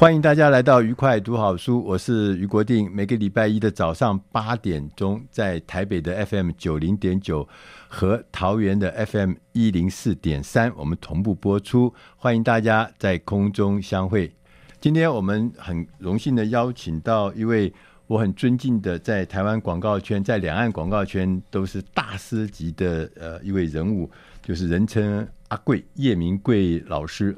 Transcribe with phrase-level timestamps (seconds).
[0.00, 2.90] 欢迎大家来到愉快读好书，我是俞国定。
[2.90, 7.46] 每个礼拜一的早上八点钟，在台北的 FM 九零点九
[7.86, 11.92] 和桃园的 FM 一零四点三，我们同步播出。
[12.16, 14.32] 欢迎大家在空中相会。
[14.80, 17.70] 今天我们很荣幸的邀请到一位
[18.06, 24.10] 我很尊敬的，在台湾广告圈、在两岸广告圈都是大师级的呃一位人物，
[24.42, 27.36] 就是人称阿贵叶明贵老师。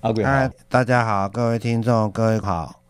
[0.00, 2.82] 阿贵好，大家好，各位听众，各位好。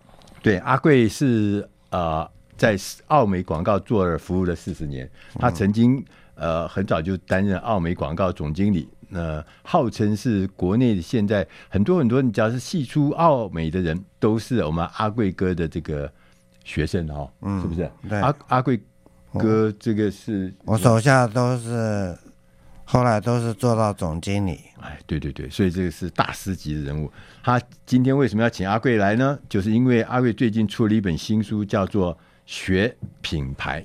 [0.43, 2.77] 对，阿贵是呃，在
[3.07, 6.05] 澳美广告做了服务了四十年，他曾经
[6.35, 16.11] 呃很早就担任澳美广告总经理，那、呃、号称是国内现在很多很多，你只要是系出澳美的人，都是我们阿贵哥的这个
[16.65, 17.91] 学生哦，嗯，是不是？
[18.09, 18.81] 对，阿阿贵
[19.39, 22.17] 哥这个是我，我手下都是。
[22.89, 27.13] 后来都是做到总经理，哎，对对对，所以这个是大师级的人物。
[27.43, 29.37] 他今天为什么要请阿贵来呢？
[29.49, 32.15] 就是因为阿贵最近出了一本新书，叫做
[32.47, 33.83] 《学品牌》。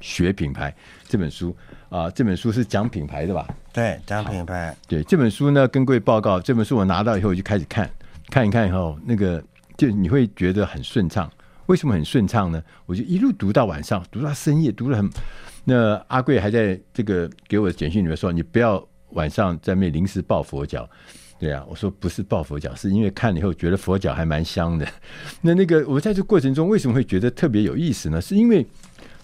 [0.00, 0.72] 学品牌
[1.08, 1.56] 这本书
[1.88, 3.48] 啊、呃，这本书是讲品牌的吧？
[3.72, 4.76] 对，讲品牌。
[4.86, 7.90] 对这本书呢，跟各位报告，这本书我拿到以后我就开始看，
[8.30, 9.42] 看一看以后，那个
[9.76, 11.28] 就你会觉得很顺畅。
[11.66, 12.62] 为什么很顺畅呢？
[12.86, 15.10] 我就一路读到晚上，读到深夜，读了很。
[15.64, 20.88] 那阿贵还在这个给我的简讯里面说：“你不要晚上在那临时抱佛脚。”
[21.36, 24.86] 对啊，我说不是抱佛脚，是因为看了以后觉得佛脚还蛮香的。
[25.42, 28.20] 那那个我在这过程中为什么会觉得特别有意思呢？
[28.20, 28.64] 是因为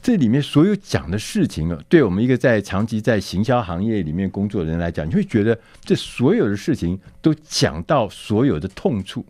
[0.02, 9.24] 这里面所有讲的事情啊，对我们一个在长期在行销行业里面工作的人来讲，你会觉得这所有的事情都讲到所有的痛处，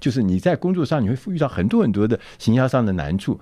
[0.00, 3.40] 就是你在工作上你会遇到很多很多的行销上的难处。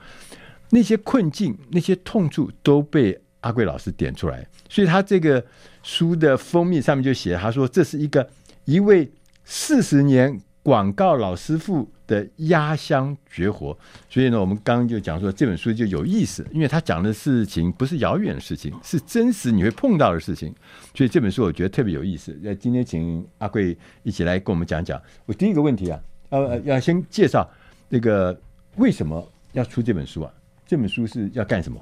[0.71, 5.45] 那些困境、那些痛处都被阿贵老师点出来，所以他这个
[5.83, 8.29] 书的封面上面就写：“他说这是一个
[8.65, 9.09] 一位
[9.45, 13.79] 四十年广告老师傅的压箱绝活。”
[14.11, 20.53] 所以呢，我们刚刚就讲说这本书就有意思，因为他讲的事情不是遥远的事情，是真实你会碰到的事情。
[20.93, 22.37] 所以这本书我觉得特别有意思。
[22.43, 25.01] 那今天请阿贵一起来跟我们讲讲。
[25.27, 26.01] 我第一个问题啊，
[26.31, 27.49] 呃，要先介绍
[27.89, 28.37] 那个
[28.75, 30.33] 为什么要出这本书啊？
[30.67, 31.81] 这本书是要干什么？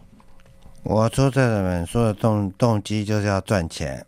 [0.82, 4.04] 我出这本书的动动机就是要赚钱，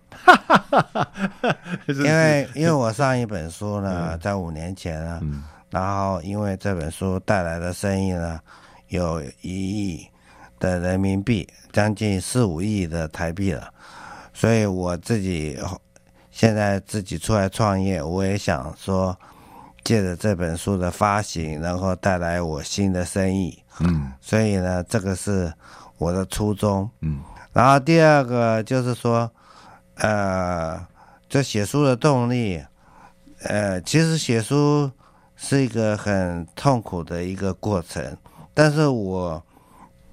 [1.89, 8.39] 因为因为我上一本书呢，嗯、在五年前呢，嗯、然后因为这本书带来的生意呢，
[8.89, 10.07] 有一亿
[10.59, 13.73] 的人民币，将近四五亿的台币了，
[14.35, 15.59] 所以我自己
[16.31, 19.19] 现在自己出来创业，我也想说，
[19.83, 23.59] 借着这本书的发行，然后带来我新的生意。
[23.81, 25.53] 嗯，所以呢，这个是
[25.99, 26.89] 我的初衷。
[27.03, 27.21] 嗯，
[27.53, 29.31] 然后第二个就是说，
[29.97, 30.87] 呃，
[31.29, 32.65] 这写书的动力，
[33.43, 34.91] 呃，其实写书
[35.37, 38.17] 是一个很痛苦的一个过程。
[38.55, 39.45] 但是我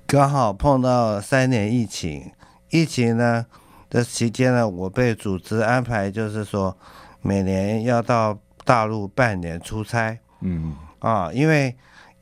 [0.06, 2.30] 刚好碰到三年疫情，
[2.70, 3.46] 疫情呢
[3.90, 6.78] 的期间呢，我被组织安排，就是说
[7.22, 10.20] 每年要到大陆半年出差。
[10.42, 11.74] 嗯，啊，因为。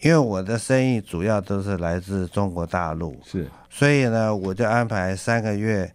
[0.01, 5.93] 因为我的生意主要都是来自中国大陆，是，所以呢，我就安排三个月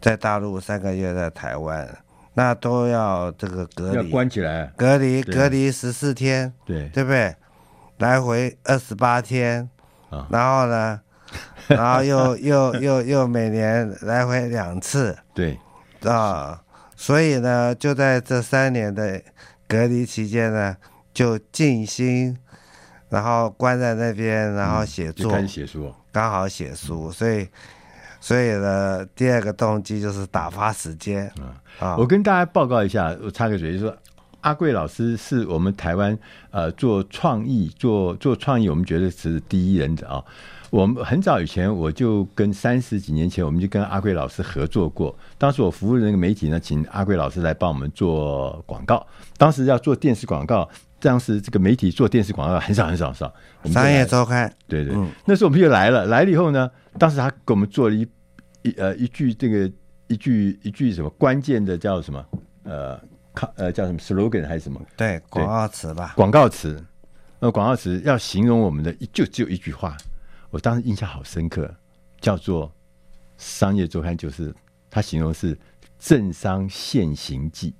[0.00, 1.88] 在大陆，三个月在台湾，
[2.34, 7.34] 那都要这个隔离，要关起来，隔离隔离十四天，对，对不对？
[7.98, 9.68] 来回二十八天，
[10.10, 11.00] 啊，然后呢，
[11.66, 15.58] 然后又又又又每年来回两次，对，
[16.04, 16.62] 啊，
[16.94, 19.20] 所以呢，就在这三年的
[19.66, 20.76] 隔离期间呢，
[21.12, 22.38] 就静心。
[23.10, 27.46] 然后关在那边，然后写作，嗯、开始写书，刚好写书，所以
[28.20, 31.30] 所以呢，第二个动机就是打发时间。
[31.80, 33.96] 啊，我跟大家报告一下，我插个嘴，就是说
[34.42, 36.16] 阿贵老师是我们台湾
[36.52, 40.22] 呃做创意做做创意，我们觉得是第一人者啊。
[40.70, 49.04] 我们很早以前我就跟三十几年前我们就跟阿贵老师合作过，当时我服务的那个媒体呢，请阿贵老师来帮我们做广告，
[49.36, 50.68] 当时要做电视广告。
[51.00, 53.34] 当时这个媒体做电视广告很少很少很少，
[53.72, 58.06] 商业周刊对对，嗯、那时候我们就来了，来了以后呢，当时他给我们做了一
[58.62, 59.72] 一呃一句这个
[60.08, 62.24] 一句一句什么关键的叫什么
[62.64, 63.00] 呃
[63.32, 64.80] 靠呃叫什么 slogan 还是什么？
[64.96, 66.84] 对，广告词吧，广告词。
[67.38, 69.96] 那广告词要形容我们的就只有一句话，
[70.50, 71.74] 我当时印象好深刻，
[72.20, 72.70] 叫做
[73.38, 74.54] 商业周刊，就是
[74.90, 75.58] 他形容是
[75.98, 77.74] 政商现行记。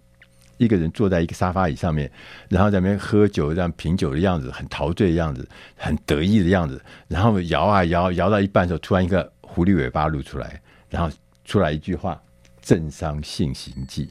[0.61, 2.11] 一个人坐在一个沙发椅上面，
[2.51, 6.79] 然后在那边喝酒，这样品酒的样子，很陶醉的样子，很得意的样子。
[7.09, 10.61] 然后摇啊摇，摇到一半的时候，突然一个狐狸尾巴露出来，
[10.91, 11.11] 然后
[11.47, 12.21] 出来一句话
[12.61, 14.11] ：“政商性行记。”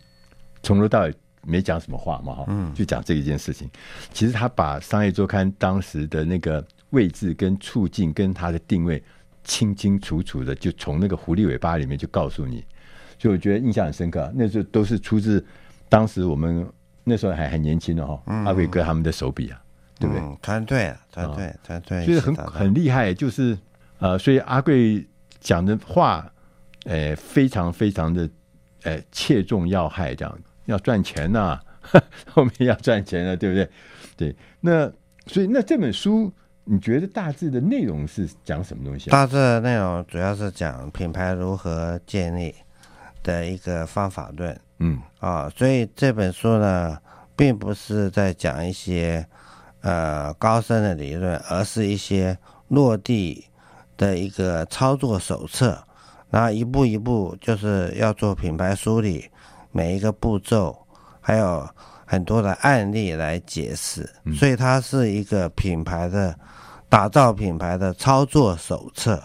[0.63, 1.13] 从头到尾
[1.43, 3.69] 没讲什么话嘛，哈，嗯，就讲这一件事情。
[4.11, 9.03] 其实他把《商业周刊》当时的那个位置跟处境跟他的定位
[9.43, 12.65] 清清楚楚的，就从那个狐狸尾巴里面就告诉你。
[13.19, 14.31] 所以我觉得印象很深刻。
[14.33, 15.45] 那时候都是出自。
[15.89, 16.65] 当时我们
[17.03, 19.59] 那时候还很年轻的哈，阿贵哥他们的手笔啊，
[19.99, 20.37] 对不对？
[20.41, 23.11] 团队啊，团队，团队，所以很很厉害。
[23.13, 23.57] 就是
[23.97, 25.05] 呃，所以阿贵
[25.39, 26.31] 讲的话，
[26.85, 28.29] 呃，非常非常的
[28.83, 31.63] 呃切中要害，这样要赚钱呐、啊，
[32.29, 33.69] 后面要赚钱了，对不对？
[34.15, 34.91] 对，那
[35.25, 36.31] 所以那这本书，
[36.65, 39.11] 你觉得大致的内容是讲什么东西、啊？
[39.11, 42.53] 大致的内容主要是讲品牌如何建立
[43.23, 44.55] 的一个方法论。
[44.79, 44.99] 嗯。
[45.19, 46.97] 啊，所以这本书呢，
[47.35, 49.25] 并不是在讲一些
[49.81, 52.37] 呃高深的理论，而是一些
[52.69, 53.45] 落地
[53.97, 55.77] 的一个操作手册，
[56.29, 59.29] 然后一步一步就是要做品牌梳理，
[59.71, 60.77] 每一个步骤，
[61.19, 61.67] 还有
[62.05, 66.33] 很多的案例来解释，所以它是一个品牌的
[66.87, 69.21] 打造品牌的操作手册，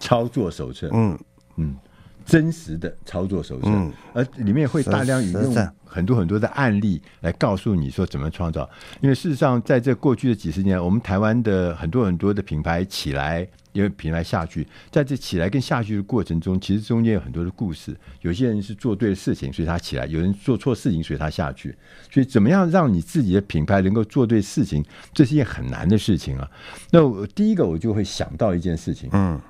[0.00, 1.18] 操作手册，嗯。
[1.56, 1.76] 嗯。
[2.24, 5.54] 真实的操作手册，嗯、而里面会大量引用
[5.84, 8.68] 很多很多的案例来告诉你说怎么创造。
[9.00, 17.96] 因为事实上，在这过去的几十年，我们台湾的很多很多的品牌起来，因为品牌下去，在这起来跟下去的过程中，其实中间有很多的故事。
[18.22, 21.76] 有些人是做对的事情，所以他起来；有人做错事情，所以他下去。
[22.10, 26.50] 所以，怎么样让你自己的品牌能够做对事情，这是一件很难的事情啊。
[26.90, 29.40] 那我第一个，我就会想到一件事情，嗯。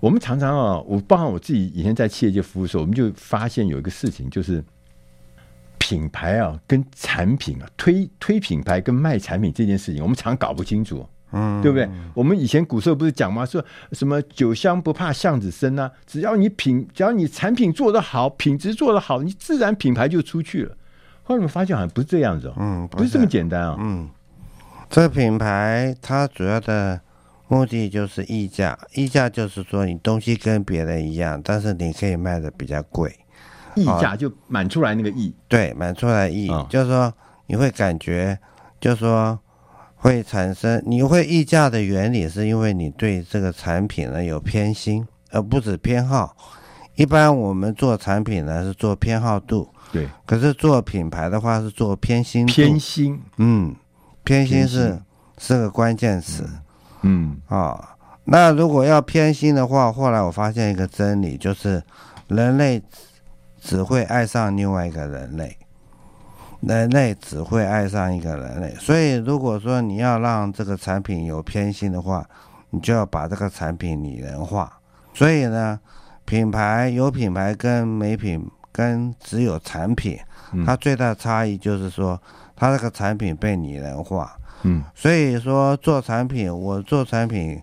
[0.00, 4.62] 我们常常啊，我包含我自己以前在企业界服务的时候，我们就发现有一个事情，就是
[5.76, 11.88] 品牌啊跟产品啊，推推品牌跟卖产品这件事情，我们常搞不清楚，嗯，对不对？
[12.14, 13.44] 我们以前古时候不是讲吗？
[13.44, 20.76] 说什么酒香不怕巷子深啊，只要你品，只要你产品做得好，品质做得好，你自然品牌就出去了。
[21.24, 24.08] 后来我们发现好像不是这样子哦，嗯，不是这么简单啊，嗯，
[24.88, 27.00] 这个品牌它主要的。
[27.48, 33.10] 目的就是溢价，溢价就是说你东西跟别人一样，但是你可以卖的比较贵。
[33.74, 37.12] 溢价就满出来那个溢，对，满出来溢，哦、就是说
[37.46, 38.38] 你会感觉，
[38.80, 39.38] 就是说
[39.94, 46.36] 会产生，你会溢价的原理是因为你对这个产品呢有偏心，而不止偏好。
[46.96, 52.44] 一般我们做产品呢是做偏好度，对，可是做品牌的话是做偏心。
[52.44, 53.74] 偏心，嗯，
[54.24, 55.00] 偏心是
[55.38, 56.42] 是个关键词。
[56.44, 56.62] 嗯
[57.02, 57.84] 嗯啊、哦，
[58.24, 61.82] 那如果要偏心的话，后来我发现一个真理，就是
[62.28, 62.82] 人类
[63.60, 65.56] 只会爱上另外一个人类，
[66.60, 68.74] 人类只会爱上一个人类。
[68.74, 72.26] 所以，如果说你要让这个产品有偏心的话，
[72.70, 74.72] 你就要把这个产品拟人化。
[75.14, 75.78] 所以呢，
[76.24, 80.18] 品牌有品牌跟没品跟只有产品，
[80.66, 82.20] 它最大的差异就是说，
[82.54, 84.36] 它这个产品被拟人化。
[84.62, 87.62] 嗯，所以说做产品，我做产品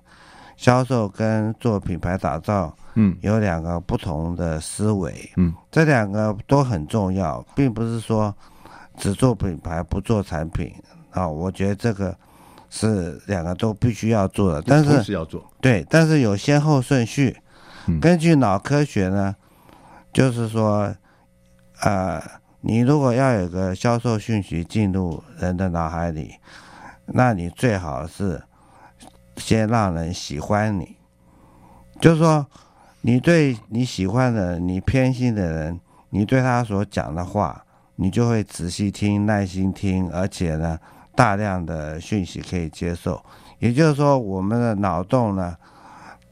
[0.56, 8.34] 销售跟做品牌打造，嗯，有两个不同的思维，嗯，这两个都很重要，并不是说
[8.98, 10.74] 只做品牌不做产品
[11.12, 11.28] 啊。
[11.28, 12.16] 我觉得这个
[12.70, 17.36] 是两个都必须要做的，但是，是要做，对，但是有先后顺序。
[18.00, 19.36] 根据脑科学呢，
[20.14, 20.96] 就是说，
[21.82, 22.24] 呃，
[22.62, 26.36] 你如果要有个销售讯息进入人的脑海里。
[27.08, 28.42] 那你最好是
[29.38, 30.98] 先让人喜欢你，
[32.00, 32.46] 就是说，
[33.02, 40.80] 你对你喜欢的、你偏心的人，你对他所讲的话，你就会仔细听、耐心听，而且呢，
[41.16, 43.24] 大量的讯息可以接受。
[43.60, 45.56] 也就是说，我们的脑洞呢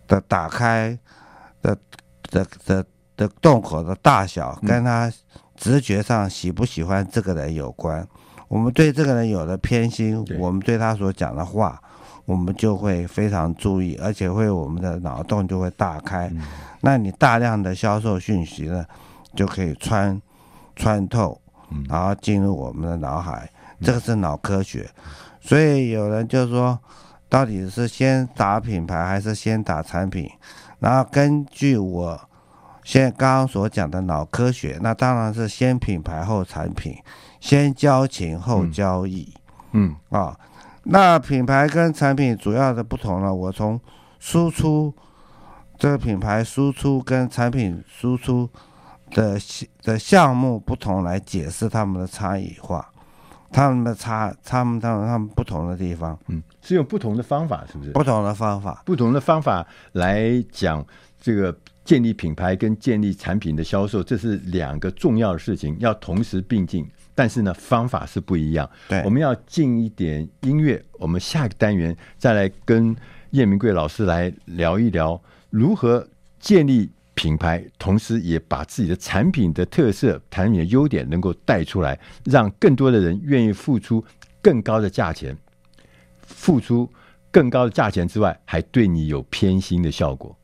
[0.08, 0.98] 的打开
[1.62, 1.77] 的
[2.30, 5.12] 的的的洞口的大小，跟他
[5.56, 8.08] 直觉上喜不喜欢这个人有关。
[8.53, 11.81] 我们对这个人有了偏心，我们对他所讲的话，
[12.25, 16.31] 我们就会非常注意，而且会我们的脑洞就会大开。
[16.81, 18.86] 那你大量的销售讯息呢，
[19.36, 20.22] 就可以穿
[20.75, 21.41] 穿透，
[21.89, 23.50] 然后进入我们的脑海。
[23.81, 24.88] 这个是脑科学。
[25.41, 26.77] 所以有人就说，
[27.27, 30.29] 到底是先打品牌还是先打产品？
[30.77, 32.22] 然后根据我
[32.83, 36.95] 现在刚刚所讲的脑科学，那当然是先品牌后产品，
[37.43, 39.27] 先交情后交易。
[39.73, 40.39] 嗯啊、哦，
[40.83, 43.77] 那品牌跟产品主要的不同呢，我从
[44.17, 44.93] 输出
[45.77, 48.50] 这个品牌输出跟产品输出
[49.12, 49.38] 的
[49.81, 52.89] 的项目不同来解释他们的差异化。
[53.51, 57.91] 他们的差，他们他们他们不同的地方，嗯，是用不同的方法，是不是？
[57.91, 60.83] 不同的方法，不同的方法来讲
[61.19, 66.89] 这个建立品牌跟建立产品的销售，这是两个重要的事情，要同时并进。
[67.15, 68.70] 但是呢，方法是不一样。
[68.89, 72.96] 对，我们要进一点音乐，我们下一个单元再来跟
[73.32, 76.08] 叶明贵老师来聊一聊如何
[76.39, 76.91] 建立。
[77.15, 84.03] 品牌，同时也把自己的产品的特色、产品的优点能够带出来，让更多的人愿意付出
[84.41, 85.38] 更高的价钱，
[86.24, 86.89] 付出
[87.29, 90.36] 更高的价钱之外，还对你有偏心的效果。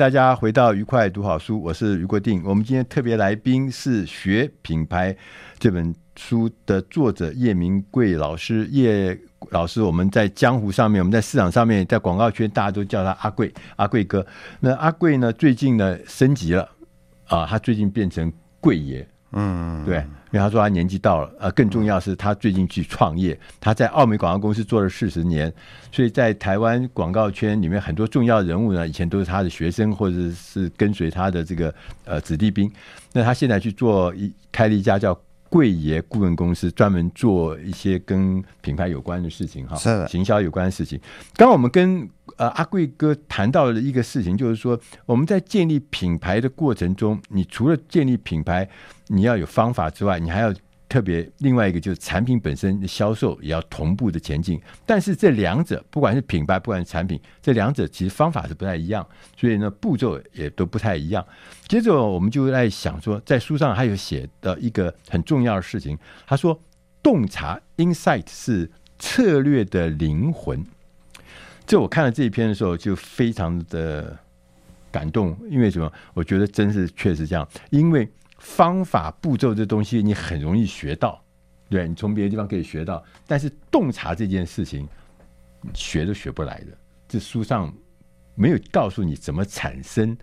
[0.00, 2.42] 大家回到愉快读好书，我是余国定。
[2.42, 5.12] 我们今天特别来宾是《学品牌》
[5.58, 8.66] 这本书的作者叶明贵老师。
[8.70, 9.14] 叶
[9.50, 14.26] 老师，我们在江湖上面，我们在市场上面，在广告圈，大家都叫他阿贵，阿贵哥。
[14.58, 16.66] 那阿贵呢，最近呢升级了
[17.26, 25.52] 啊，他最近变成贵爷嗯，对，因为他说他年纪到了，呃，更重要是他最近去创业，他在澳美广告公司做了四十年，
[25.90, 32.70] 所以在台湾广告圈里面很多重要人物呢，以前都是他的学生或者是跟随他的这个呃子弟兵。
[33.12, 35.18] 那他现在去做一开了一家叫
[35.48, 40.96] 贵爷顾问公司，专门做一些跟品牌有关的事情哈，是，行销有关的事情。
[41.34, 42.08] 刚刚我们跟
[42.40, 48.66] 呃阿贵哥谈到了一个事情，就是说我们在建立品牌的过程中，你除了建立品牌，
[49.08, 50.52] 你要有方法之外，你还要。
[50.90, 59.06] 特别另外一个就是产品本身的销售也要同步的前进，但是这两者不管是品牌，不管是产品，这两者其实方法是不太一样，
[59.36, 61.24] 所以呢步骤也都不太一样。
[61.68, 66.60] 接着我们就在想说，在书上还有写的一个很重要的事情，他说
[67.00, 68.68] 洞察 insight 是
[68.98, 70.66] 策略的灵魂。
[71.70, 74.18] 这我看了这一篇的时候就非常的
[74.90, 75.92] 感动，因为什么？
[76.14, 78.10] 我觉得真是确实这样，因为。
[78.38, 81.22] 方法步骤这东西你很容易学到，
[81.68, 84.88] 对，你从别的地方可以学到，但是洞察这件事情，
[85.74, 86.68] 学都学不来的。
[87.06, 87.70] 这书上
[88.34, 90.16] 没有告诉你怎么产生，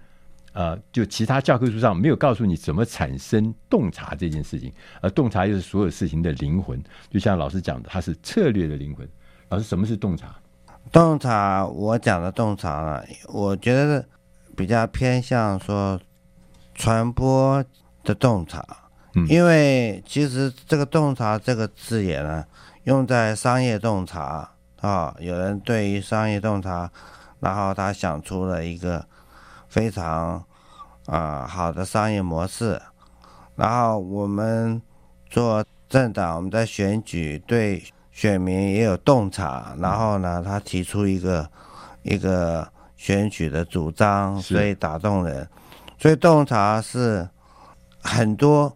[0.53, 6.83] 呃，就其他教科书上没有告诉你怎么产生洞察这件事情，而洞察又是所有事情的灵魂。
[7.11, 9.07] 就像老师讲的，它是策略的灵魂。
[9.49, 10.35] 老师，什么是洞察？
[10.91, 14.05] 洞察，我讲的洞察呢，我觉得
[14.55, 15.99] 比较偏向说
[16.73, 17.63] 传播。
[18.03, 18.65] 的洞察，
[19.27, 22.45] 因为其实这个洞察这个字眼呢，
[22.85, 26.89] 用在商业洞察啊，有人对于商业洞察，
[27.41, 29.05] 然后他想出了一个
[29.67, 30.41] 非常
[31.07, 32.81] 啊好的商业模式，
[33.57, 34.81] 然后我们
[35.29, 37.83] 做政党，我们在选举对
[38.17, 41.47] 选民也有洞察，然后呢，他提出一个
[42.01, 45.47] 一个选举的主张，所以打动人，
[45.99, 47.29] 所以洞察是。
[47.99, 48.73] 很多，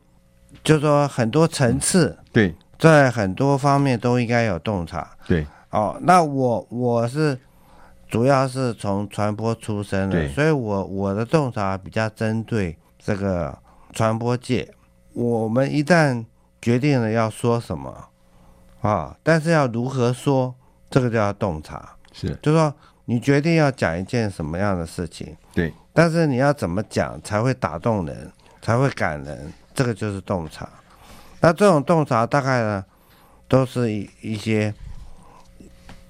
[0.61, 5.47] 就说很多层次，对，在很多方面都应该有洞察，对。
[5.69, 7.39] 哦，那我我是
[8.09, 13.57] 主要是从传播出身的，所以我我的洞察比较针对这个
[13.93, 14.69] 传播界。
[15.13, 16.25] 我们一旦
[16.61, 18.09] 决定了要说什么，
[18.81, 20.53] 啊、哦，但是要如何说，
[20.89, 22.73] 这个就要洞察，是，就是说
[23.05, 28.31] 你决定要讲一件什么样的事情，对，但是你要怎么讲才会打动人？
[28.61, 30.69] 才会感人，这个就是洞察。
[31.39, 32.85] 那这种洞察大概呢，
[33.47, 34.71] 都是一一些，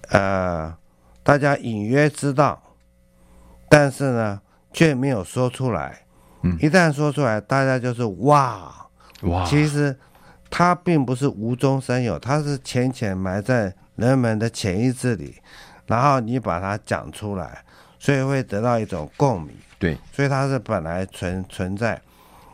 [0.10, 0.76] 呃，
[1.24, 2.62] 大家隐约知道，
[3.70, 4.42] 但是呢，
[4.74, 6.02] 却没有说出来。
[6.44, 8.90] 嗯，一旦说出来，大家就是哇
[9.22, 9.46] 哇。
[9.46, 9.98] 其实
[10.52, 15.36] 它并不是无中生有，它是浅浅埋在人们的潜意识里，
[15.88, 17.64] 然后你把它讲出来，
[17.98, 19.56] 所以会得到一种共鸣。
[19.80, 22.00] 对，所以它是本来存存在。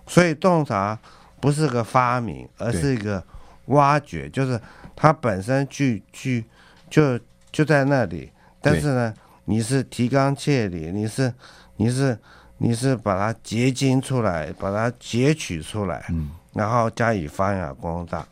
[0.06, 0.98] 所以洞察
[1.42, 3.22] 不是个发明，而是一个
[3.66, 4.58] 挖掘，就是
[4.96, 6.46] 它本身具具
[6.90, 7.20] 就
[7.52, 8.32] 就在那里，
[8.62, 9.14] 但是呢，
[9.46, 11.34] 你是提纲挈领，你是
[11.76, 12.18] 你是
[12.60, 18.26] 你是把它结晶出来，把它截取出来，嗯，然后加以发扬光大。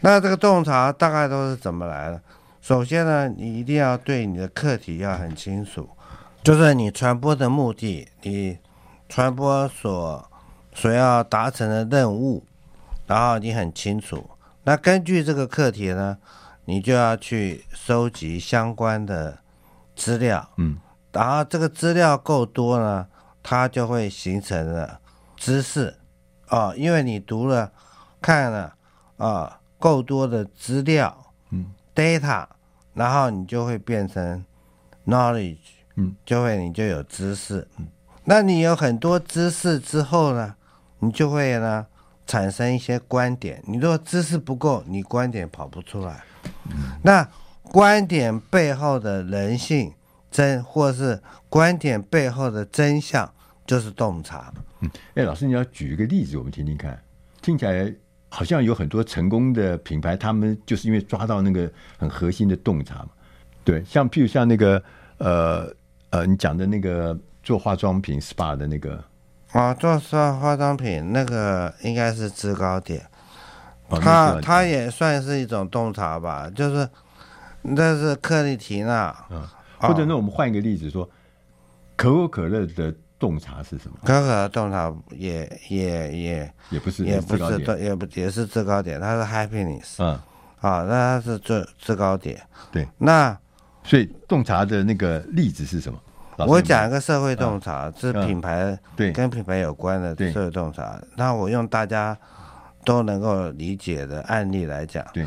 [0.00, 2.20] 那这个洞察大概都是怎么来的？
[2.60, 5.88] 首先呢，你一定要对你的课题要很清楚，
[6.42, 8.58] 就是你传播的目的，你
[9.08, 10.30] 传播所。
[10.78, 12.44] 所要达成的任务，
[13.06, 14.28] 然后你很清楚。
[14.64, 16.18] 那根据这个课题呢，
[16.66, 19.38] 你就要去收集相关的
[19.96, 20.46] 资料。
[20.58, 20.76] 嗯，
[21.12, 23.06] 然后这个资料够多呢，
[23.42, 25.00] 它就会形成了
[25.34, 25.94] 知识。
[26.48, 27.72] 哦，因为你读了、
[28.20, 28.74] 看了
[29.16, 32.46] 啊够多的资料，嗯，data，
[32.94, 34.44] 然后你就会变成
[35.06, 35.58] knowledge，
[35.96, 37.66] 嗯，就会你就有知识。
[37.78, 37.86] 嗯，
[38.24, 40.54] 那你有很多知识之后呢？
[40.98, 41.86] 你就会呢
[42.26, 43.62] 产生一些观点。
[43.66, 46.24] 你如果知识不够，你观点跑不出来。
[47.02, 47.28] 那
[47.62, 49.92] 观点背后的人性
[50.30, 53.30] 真，或是观点背后的真相，
[53.66, 54.52] 就是洞察。
[54.80, 57.00] 嗯，哎，老师，你要举一个例子，我们听听看。
[57.42, 57.92] 听起来
[58.28, 63.08] 好像有很多成功的品牌，他们就是因为抓到那个很核心的洞察嘛。
[63.64, 64.82] 对，像譬如像那个
[65.18, 65.72] 呃
[66.10, 69.02] 呃，你讲的那个做化妆品 SPA 的那个。
[69.52, 73.00] 啊，做化化妆品那个应该是制高点，
[73.88, 76.86] 它它也算是一种洞察吧，就是
[77.62, 79.42] 那是克丽缇娜，嗯，
[79.78, 81.08] 或者那我们换一个例子说，
[81.96, 83.96] 可口可乐的洞察是什么？
[84.04, 90.08] 可口可乐洞察也也也也不是也不是对，也不也是制高点，它是 happiness，嗯，
[90.60, 93.36] 啊，那它是制制高点，对，那
[93.84, 95.98] 所以洞察的那个例子是什么？
[96.46, 99.10] 我讲一个社会洞察，是品牌对。
[99.10, 101.00] 跟品牌有关的社会洞察。
[101.16, 102.14] 那我用大家
[102.84, 105.26] 都能够理解的案例来讲，对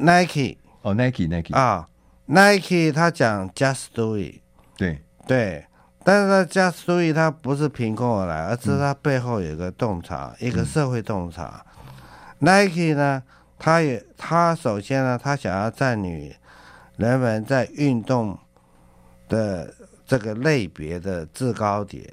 [0.00, 0.56] ，Nike。
[0.82, 1.54] 哦，Nike，Nike。
[1.56, 1.88] 啊
[2.26, 4.40] ，Nike 他讲 Just Do It，
[4.76, 4.98] 对。
[5.28, 5.64] 对，
[6.04, 11.64] 但是呢，Just Do It 它不是凭空而来，而是它背后有一个洞察，嗯、一个社会洞察。
[12.40, 13.22] 嗯、Nike 呢，
[13.58, 16.32] 他也他首先呢，他想要占领
[16.96, 18.38] 人们在运动
[19.28, 19.72] 的
[20.06, 22.04] 这个类别的制高点，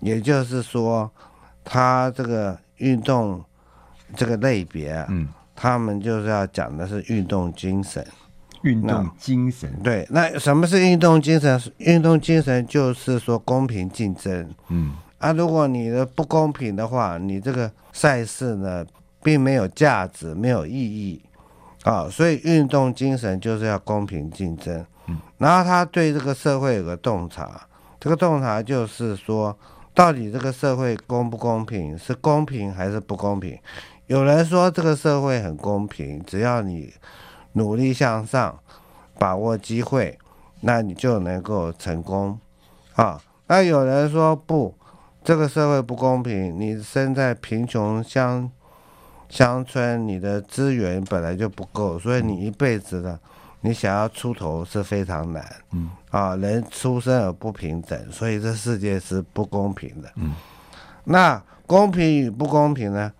[0.00, 1.08] 也就是说，
[1.62, 3.44] 他这个运动
[4.16, 8.04] 这个类别啊，嗯，他们就是要讲的是运动精神，
[8.68, 11.60] 运动精神，对，那什么是运动精神？
[11.78, 18.84] 运动精神就是说公平竞争，嗯，啊，如果你的不公平的话，你这个赛事呢，
[19.22, 21.22] 并没有价值，没有意义，
[21.84, 24.84] 啊，所以运动精神就是要公平竞争。
[25.08, 27.66] 嗯然后他对这个社会有个洞察，
[27.98, 29.56] 这个洞察就是说，
[29.94, 33.58] 到底这个社会公不公平，是公平还是不公平？
[34.08, 36.92] 有人说这个社会很公平，只要你
[37.52, 38.58] 努力向上，
[39.18, 40.18] 把握机会，
[40.60, 42.38] 那你就能够成功
[42.94, 43.20] 啊。
[43.46, 44.74] 那有人说不，
[45.24, 48.50] 这个社会不公平，你生在贫穷乡
[49.28, 53.18] 乡村，你的资源本来就不够，所以你一辈子的。
[53.60, 60.32] 你想要出头是非常难，嗯啊，人出生而不平等，所以这世界是不公平的，嗯。
[61.02, 63.12] 那公平与不公平呢？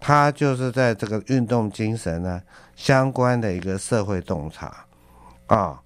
[0.00, 2.40] 它就是在这个运动精神呢
[2.76, 4.86] 相关的一个社会洞察
[5.46, 5.80] 啊。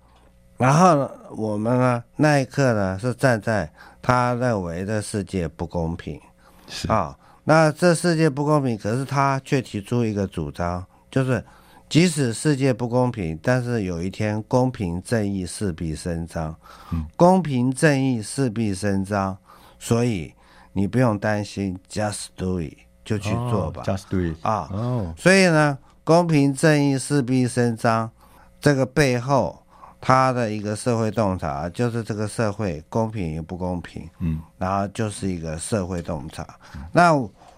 [0.56, 3.72] 然后呢，我们呢那一刻呢是站在
[4.02, 6.20] 他认为的世界不公平，
[6.68, 7.16] 是啊。
[7.44, 11.44] 那这世界不公平，可是他却提出一个主张，就是。
[11.88, 16.54] 即使世界不公平，但是有一天公平正义势必伸张。
[16.92, 19.34] 嗯，公平正义势必伸张，
[19.78, 20.34] 所以
[20.74, 22.74] 你不用担心，just do it，
[23.06, 23.82] 就去做吧。
[23.86, 28.10] Oh, just do it 啊，哦，所以呢，公平正义势必伸张，
[28.58, 29.62] 这个背后
[30.00, 34.08] 它的一个社会洞察，就是这个社会公平与不公平。
[34.20, 36.42] 嗯，然后就是一个社会洞察。
[36.74, 37.12] 嗯，那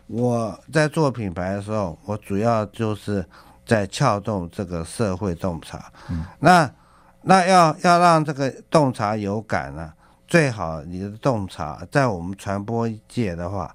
[0.08, 3.24] 我在做品牌的时候，我主要就是。
[3.66, 6.68] 在撬动这个社会洞察，嗯、那
[7.22, 9.94] 那要要让这个洞察有感呢、啊，
[10.26, 13.72] 最好你的洞察在我们传播界的话，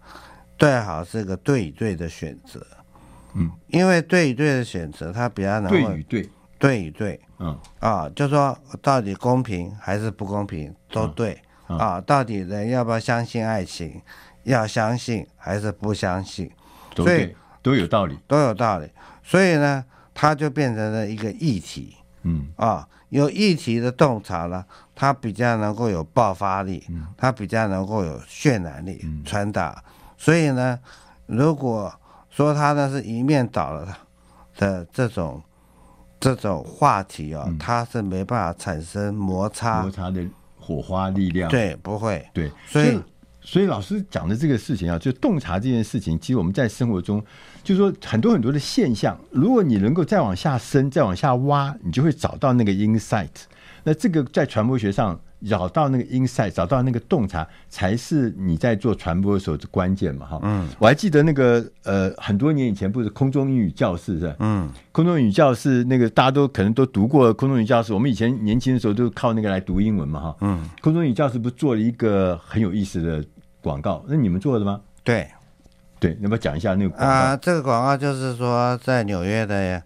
[0.59, 2.59] 最好是个对与对的选择，
[3.35, 7.59] 嗯，因为对与对的选择，它比较能够对与对，对与对，嗯。
[7.79, 14.01] 啊，就说到底公平还是不公平都对，啊，到底人要不要相信爱情，
[14.43, 16.49] 要相信还是不相信，
[16.95, 18.89] 所以都有道理，都有道理。
[19.21, 22.47] 所以呢，它就变成了一个议题，嗯。
[22.55, 24.63] 啊，有议题的洞察呢，
[24.95, 29.83] 它比较能够有爆发力，嗯，它比较能够有渲染力传达。
[30.17, 30.79] 所以呢，
[31.25, 31.93] 如果
[32.35, 33.97] 说他呢是一面倒了
[34.57, 35.41] 的这种
[36.19, 40.21] 这种话题啊，它是没办法产生摩擦摩擦的
[40.59, 42.99] 火花力量，对，不会，对，所以。
[43.47, 47.23] 所以老师讲的这个事情啊，就洞察这件事情，其实我们在生活中，
[47.63, 53.29] 就是说很多很多的现象，如果你能够再往下深、再往下挖，你就会找到那个 insight。
[53.85, 55.17] 那这个在传播学上
[55.47, 60.39] 找到那个 insight，找到那个洞察，才是你在做传播的时候的关键嘛，哈。
[60.43, 60.67] 嗯。
[60.79, 64.35] 我还记得那个呃，很多年以前不是空中英语教室是吧？
[64.39, 64.69] 嗯。
[64.91, 70.35] 空中英语教室那个大家都可能都读过空中英语教室，我们以前年轻的时候都靠那个来读英文嘛，哈。
[70.41, 70.67] 嗯。
[70.81, 73.23] 空中英语教室不是做了一个很有意思的。
[73.61, 74.79] 广告，那你们做的吗？
[75.03, 75.27] 对，
[75.99, 77.07] 对，要不要讲一下那个广告？
[77.07, 79.81] 啊，这个广告就是说，在纽约的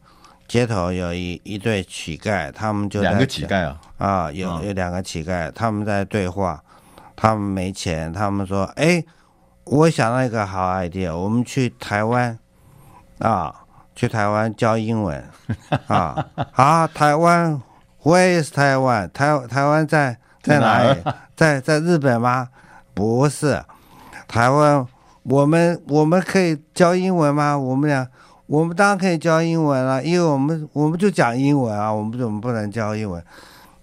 [0.50, 6.60] 街头有一一对乞丐，他们就两个乞丐啊，啊，有有两个乞丐，他们在对话，
[7.16, 9.04] 他们没钱，他们说，哎，
[9.66, 12.40] 我想到一个好 idea，我们去台湾
[13.20, 13.54] 啊，
[13.96, 15.24] 去台湾教英文
[15.86, 17.62] 啊，好， 台湾
[18.02, 19.08] ，Where is 台湾？
[19.12, 21.00] 台台湾在在哪里？
[21.36, 22.50] 在在日本吗？
[22.96, 23.64] 不是，
[24.28, 24.84] 台湾，
[25.22, 27.56] 我们我们可以教英文吗？
[27.56, 28.08] 我们俩，
[28.50, 33.24] 我们当然可以教英文了，因为我们我们就讲英文啊，我们怎么不能教英文？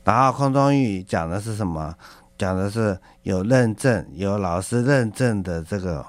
[0.03, 1.95] 然后空中英语讲的是什么？
[2.37, 6.05] 讲的是有认证、有老师认证的这个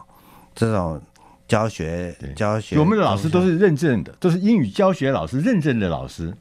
[0.55, 0.99] 这种
[1.47, 2.79] 教学教学。
[2.79, 6.33] 我们的老师都是认证的，都是英语教学老师认证的老师。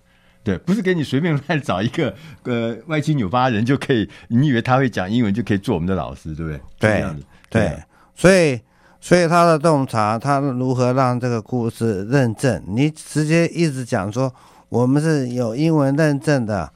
[0.42, 6.60] 对，不是给你随便乱找一个呃歪七扭八人就可以，你以为他会讲英文就可以做我们的老师，对不对？
[6.78, 7.04] 对，
[7.50, 7.82] 对，
[8.14, 8.58] 所以
[9.00, 12.62] 所以他的洞察，他如何让这个故事认证？
[12.66, 14.32] 你直接一直讲说
[14.68, 16.70] 我们是有英文认证的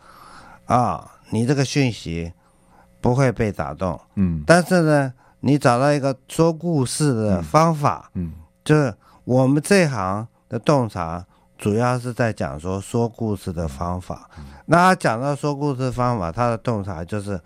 [0.66, 2.32] 啊，你这个讯息
[3.00, 4.00] 不会被打动。
[4.16, 8.32] 嗯，但是呢，你找到一个说故事的方法，嗯，
[8.64, 8.94] 就是。
[9.24, 11.24] 我们这一行的洞察
[11.56, 14.28] 主要是在讲说说故事的方法。
[14.66, 17.40] 那他讲到说故事方法，他的洞察就是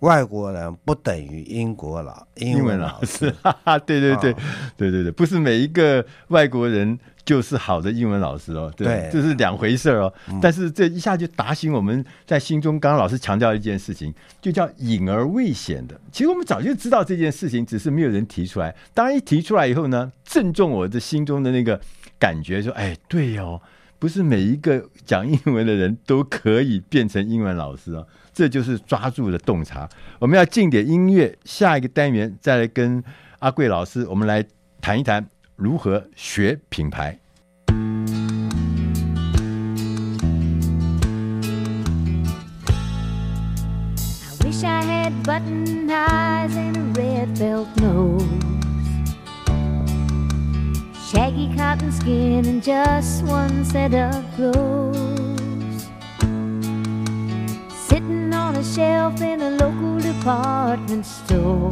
[0.00, 3.30] 外国人不等于英国老英文老师。
[3.42, 4.36] 哈哈， 对对对，哦、
[4.76, 6.98] 对对对，不是每一个外国人。
[7.26, 10.14] 就是好的英文老师哦，对，对这是两回事哦。
[10.28, 12.78] 嗯、但是这一下就打醒我们在心中。
[12.78, 16.00] 刚刚老师强调一件事情，就叫隐而未显的。
[16.12, 18.72] 其实我们早就知道这件事情，只是没有人提出来。
[18.94, 21.80] 当然一提出来以后呢，正中我的心中的那个
[22.16, 23.60] 感觉，说：“哎，对哦，
[23.98, 28.06] 不是每一个讲英文的人都可以变成英文老师哦。”
[28.36, 29.88] 这就是抓住了洞察。
[30.18, 33.02] 我们要进点音乐，下一个单元再来跟
[33.38, 34.44] 阿贵老师，我们来
[34.78, 35.26] 谈一谈。
[35.56, 37.18] 如何学品牌
[37.68, 37.74] ？I
[44.44, 48.22] wish I had button eyes and a red felt nose,
[51.10, 55.15] shaggy cotton skin and just one set of clothes.
[58.56, 61.68] A shelf in a local department store.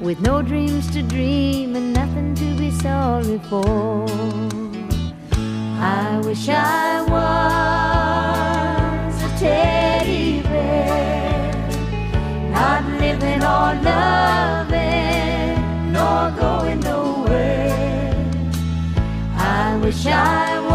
[0.00, 4.06] with no dreams to dream and nothing to be sorry for.
[5.78, 7.22] I wish I was
[9.22, 11.52] a teddy bear,
[12.52, 18.14] not living or loving, nor going nowhere.
[19.36, 20.65] I wish I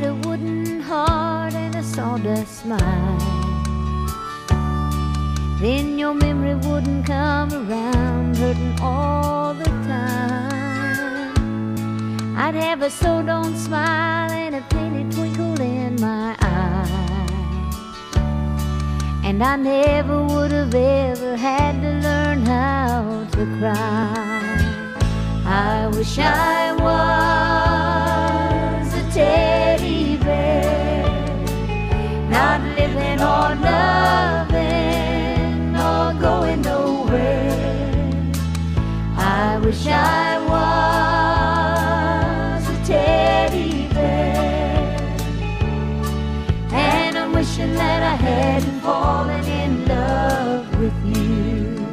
[0.00, 3.18] hadn't and a sawdust smile.
[5.60, 11.36] Then your memory wouldn't come around, hurting all the time.
[12.36, 16.34] I'd have a so don't smile and a painted twinkle in my
[19.40, 24.60] And I never would have ever had to learn how to cry.
[25.46, 31.08] I wish I was a teddy bear
[32.28, 37.80] not living or loving or going nowhere.
[39.16, 40.38] I wish I
[42.58, 44.98] was a teddy bear,
[46.72, 51.86] and I'm wishing that I hadn't fallen in love with you.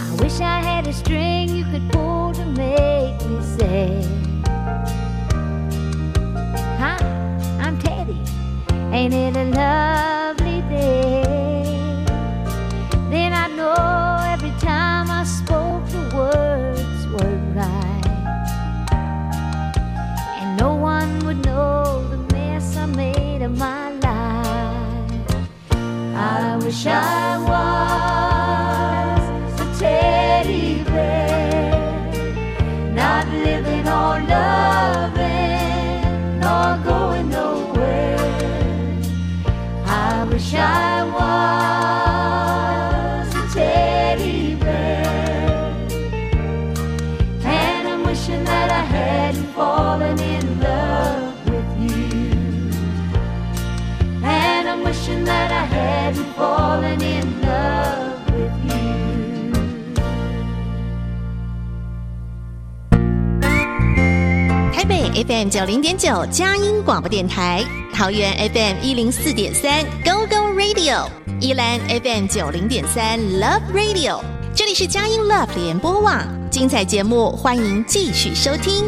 [0.00, 4.06] I wish I had a string you could pull to make me say.
[6.78, 6.98] Hi,
[7.60, 8.20] I'm Teddy,
[8.92, 9.91] ain't it a lovely
[64.82, 67.64] 台北 FM 九零点九佳音广播电台。
[67.94, 71.08] 桃园 FM 一零四点三 Go Go Radio，
[71.40, 74.20] 宜兰 FM 九零点三 Love Radio，
[74.52, 78.84] 这里是佳音 Love 联播网，精彩节目欢迎继续收听。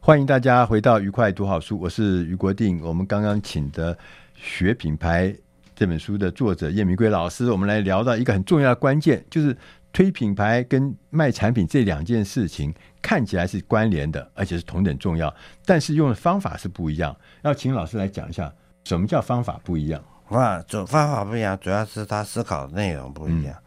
[0.00, 2.80] 欢迎大家回到愉快读好书，我是于国定。
[2.82, 3.94] 我们刚刚请的
[4.34, 5.28] 《学品牌》
[5.76, 9.56] 这本书的作者叶明贵老师，我们来聊到一个很重要的关键，就是
[9.92, 12.74] 推品牌跟卖产品这两件事情。
[13.02, 17.16] 看起来是关联的，而且是同等重要，但是用的方法是不一样。
[17.40, 18.52] 要请老师来讲一下，
[18.84, 20.04] 什么叫方法不一样？
[20.28, 23.54] 啊，主方法不一样，主要是他思考的内容不一样。
[23.56, 23.62] 嗯、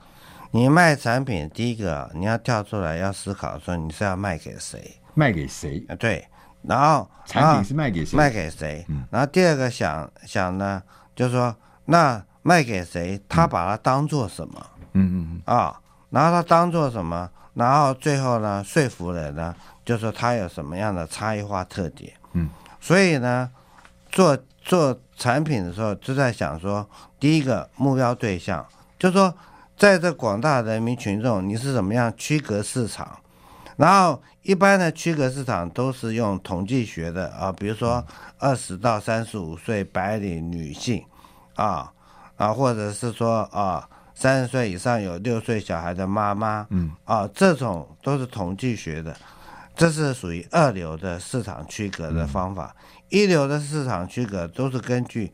[0.51, 4.99] 你卖产品，第一个你要跳出来要思考说你是要卖给谁？
[5.15, 5.83] 卖给谁？
[5.89, 6.23] 啊，对。
[6.61, 8.15] 然后产品是卖给谁？
[8.15, 8.85] 卖给谁？
[8.87, 10.81] 嗯、然后第二个想想呢，
[11.15, 11.53] 就是说
[11.85, 13.19] 那卖给谁？
[13.27, 14.67] 他把它当做什么？
[14.93, 15.55] 嗯嗯嗯。
[15.55, 15.81] 啊，
[16.13, 17.27] 然后他当做什么？
[17.55, 22.13] 然后最后呢，说服人呢，就是说他有什么样的差异化特点。
[22.33, 22.49] 嗯，
[22.79, 23.49] 所以呢，
[24.11, 26.87] 做做产品的时候，就在想说，
[27.19, 28.63] 第一个目标对象，
[28.99, 29.33] 就是说，
[29.75, 33.17] 在这广大人民群众，你是怎么样区隔市场？
[33.77, 38.05] 然后一般的区隔市场都是用统计学的啊，比如说
[38.37, 41.03] 二十到三十五岁白领女性
[41.55, 41.91] 啊
[42.37, 43.89] 啊，或者是说啊
[44.23, 46.89] 三十岁以上有六岁小孩的妈妈，嗯。
[47.03, 49.13] 啊，这种都是统计学的，
[49.75, 52.73] 这是属于二流的市场区隔的方法。
[53.09, 55.29] 一流的市场区隔都是根据，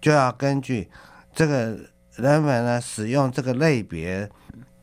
[0.00, 0.90] 就要根据
[1.32, 1.78] 这个
[2.16, 4.28] 人们呢使用这个类别，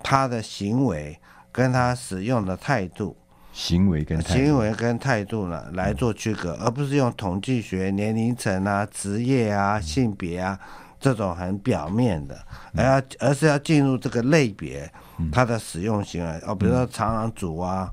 [0.02, 1.20] 他的行为
[1.52, 3.18] 跟他使用的态度，
[3.52, 10.58] 行为跟行为跟态度呢来做区隔，而不是用统计学、年龄层啊、职业啊、性别啊
[11.00, 12.38] 这种很表面的，
[12.76, 14.92] 而要而是要进入这个类别，
[15.32, 17.92] 它的使用行为哦，比如说常常煮啊。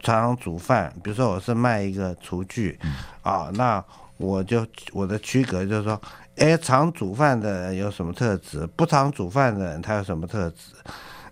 [0.00, 3.82] 常常煮饭，比如说我是卖一个厨具，嗯、啊，那
[4.18, 5.98] 我就我的区隔就是说，
[6.36, 8.66] 哎，常煮饭的人有什么特质？
[8.76, 10.74] 不常煮饭的人他有什么特质？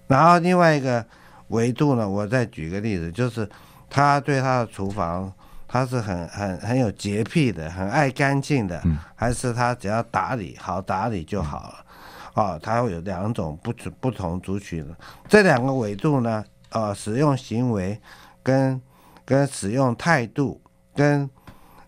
[0.07, 1.05] 然后另外一个
[1.49, 3.47] 维度呢，我再举个例子，就是
[3.91, 5.31] 他对他的厨房，
[5.73, 11.87] 他是很很很有洁癖的，很爱干净的，嗯、还是他只要打理好打理就好了？
[12.35, 14.95] 哦，他会有两种不不同族群的
[15.29, 17.99] 这两个维度呢，呃，使用行为。
[18.45, 18.83] 跟
[19.25, 20.61] 跟使用态度，
[20.97, 21.31] 跟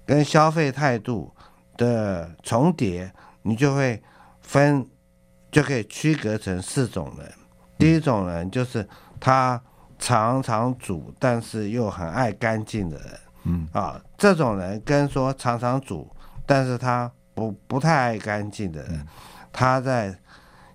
[0.07, 1.35] 跟消费态度
[1.77, 4.01] 的重叠，你就会
[4.40, 4.87] 分，
[5.51, 7.29] 就可以区隔成四种人。
[7.77, 9.61] 第一种人就是他
[9.99, 13.18] 常常煮，但是又很爱干净的人。
[13.44, 13.68] 嗯。
[13.72, 16.11] 啊，这种人跟说常常煮，
[16.44, 19.07] 但是他不不太爱干净的人，
[19.52, 20.14] 他在。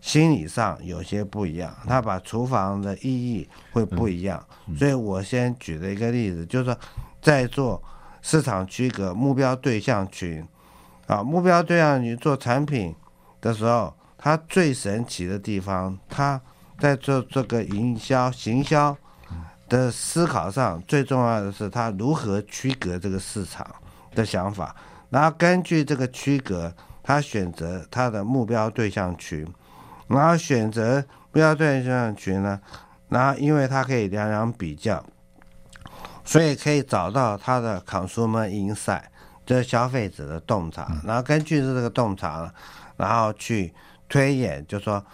[0.02, 4.42] 心理上有些不一样，他把厨房的意义会不一样，
[4.78, 6.80] 所以我先举了一个例子，就是说
[7.22, 7.84] 在做
[8.22, 10.42] 市场区隔目标对象群
[11.06, 12.96] 啊，目标对象群做产品
[13.42, 16.42] 的时候，它最神奇的地方，它
[16.80, 18.96] 在做这个营销行销
[19.70, 23.66] 的思考上，最重要的是他如何区隔这个市场
[24.16, 24.76] 的想法，
[25.10, 29.48] 然后根据这个区隔，他选择他的目标对象群。
[30.08, 31.00] 然后选择
[31.32, 32.60] 目标对象群呢，
[33.10, 35.06] 然后因为它可以两两比较，
[36.26, 39.04] 所以可以找到他的 consumer insight，
[39.46, 41.00] 这消费者的洞察。
[41.06, 42.52] 然后根据这个洞察，
[42.98, 43.72] 然后去
[44.08, 45.06] 推演，就说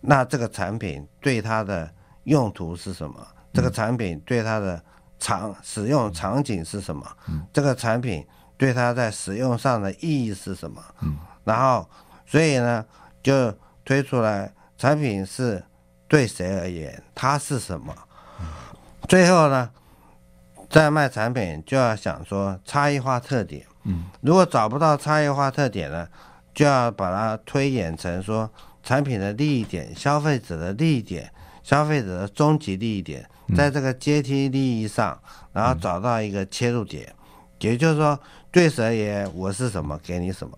[0.00, 1.90] 那这个产品对它的
[2.22, 3.26] 用途是什么？
[3.54, 4.82] 这个产品对它的
[5.18, 7.06] 场使用场景是什么？
[7.54, 8.26] 这个产品
[8.58, 10.82] 对它在使用上的意义是什么？
[11.44, 11.88] 然后
[12.26, 12.84] 所以呢
[13.22, 13.54] 就。
[13.86, 15.62] 推出来产品是
[16.08, 17.02] 对谁而言？
[17.14, 17.94] 它是什么？
[19.06, 19.68] 最后呢，
[20.70, 23.66] 在卖产品就要想说差异化特点。
[23.82, 26.08] 嗯，如果找不到差异化特点呢，
[26.54, 28.50] 就要把它推演成说
[28.82, 31.30] 产品的利益点、消费者的利益点、
[31.62, 35.18] 消费者的终极利益点，在这个阶梯利益上，
[35.52, 37.12] 然后找到一个切入点，
[37.58, 38.18] 也就是说。
[38.54, 40.56] 对谁而言，我是什么，给你什么。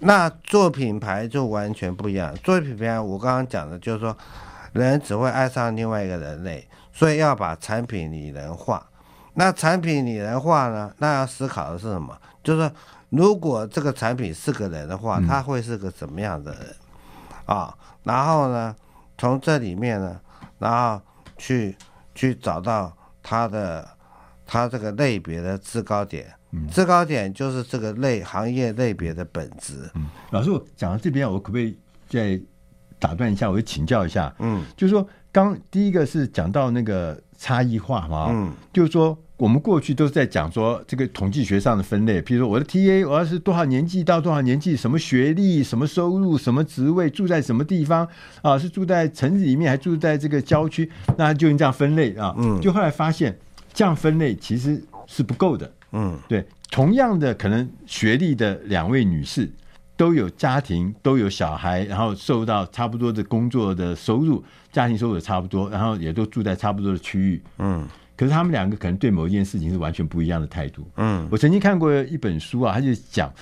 [0.00, 2.34] 那做品牌就完全不一样。
[2.42, 4.16] 做品牌，我刚刚讲的就是说，
[4.72, 8.84] 人只会爱上另外一个人类，所以要把产品拟人化。
[9.34, 10.92] 那产品拟人化呢？
[10.98, 12.18] 那要思考的是什么？
[12.42, 12.72] 就是说，
[13.10, 16.74] 如果这个产品是个人的话，他会是个什么样的人
[17.46, 17.72] 啊？
[18.02, 18.74] 然后呢，
[19.16, 20.20] 从这里面呢，
[20.58, 21.00] 然后
[21.36, 21.76] 去
[22.18, 23.88] 去找到它的
[24.44, 26.26] 它这个类别的制高点。
[26.72, 29.88] 制高点就是这个类行业类别的本质。
[29.94, 31.78] 嗯，老师，我讲到这边，我可不可以
[32.08, 32.40] 再
[32.98, 33.48] 打断一下？
[33.48, 34.34] 我就请教一下。
[34.40, 38.26] 嗯，就是说，刚第一个是讲到那个差异化嘛。
[38.30, 48.06] 嗯，就是说，我们过去都是在讲说这个统计学上的分类，比如说我的 TA，我要是多少年纪到多少年纪，什么学历，什么收入，什么职位，住在什么地方
[48.42, 48.58] 啊？
[48.58, 50.90] 是住在城市里面，还住在这个郊区？
[51.16, 52.34] 那就用这样分类啊。
[52.36, 53.38] 嗯，就后来发现
[53.72, 55.72] 这样分类其实是不够的。
[55.92, 59.48] 嗯，对，同样的可能学历的两位女士
[59.96, 67.40] 都有家庭，都有小孩，然后受到差不多的工作的收入，家庭收入也差不多，然后也都住在差不多的区域。
[67.58, 67.86] 嗯，
[68.18, 70.86] 可是他们两个可能对某一件事情是完全不一样的态度。
[70.96, 73.32] 嗯，我曾经看过一本书啊，他就讲，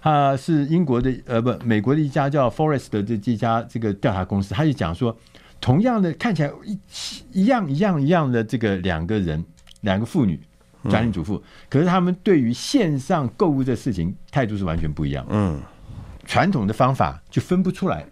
[0.00, 5.16] 他是英国的呃不美国的一家叫 Forest 的这这家这个调查公司，他就讲说，
[5.60, 6.80] 同样的看起来一
[7.30, 9.44] 一样一样一样的这个两个人，
[9.82, 10.40] 两个妇女。
[10.90, 15.24] 家庭主妇，可是他们对于线上购物这事情态度是完全不一样。
[15.30, 15.62] 嗯，
[16.26, 18.04] 传统的方法就分不出来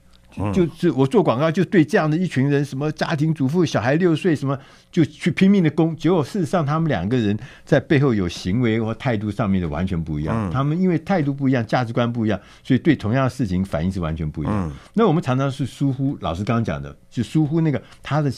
[0.53, 4.57] 就是我做广告就对这样的一群人，什么家庭主妇、小孩六岁，什么
[4.91, 10.49] 就去拼命的攻，结果事实上他们两个人在背后有行为或态度上面的完全不一样。
[10.49, 14.69] 嗯、他们因为态度不一样，价值观不一样，所以对同样的事情反应是完全不一样。
[14.69, 18.33] 嗯、那我们常常是疏忽，老师刚刚讲的，就疏忽那个他的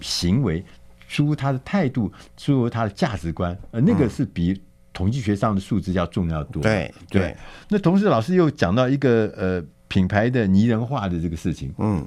[0.00, 0.62] 行为，
[1.06, 4.60] 疏忽他的态度，疏忽他的价值观，呃那个是比
[4.92, 6.62] 统计学上的数字要重要多。
[6.62, 7.22] 对对。
[7.22, 7.36] 对
[7.70, 9.64] 那同时，老师又讲到一个呃。
[9.88, 12.06] 品牌的拟人化的这个事情，嗯，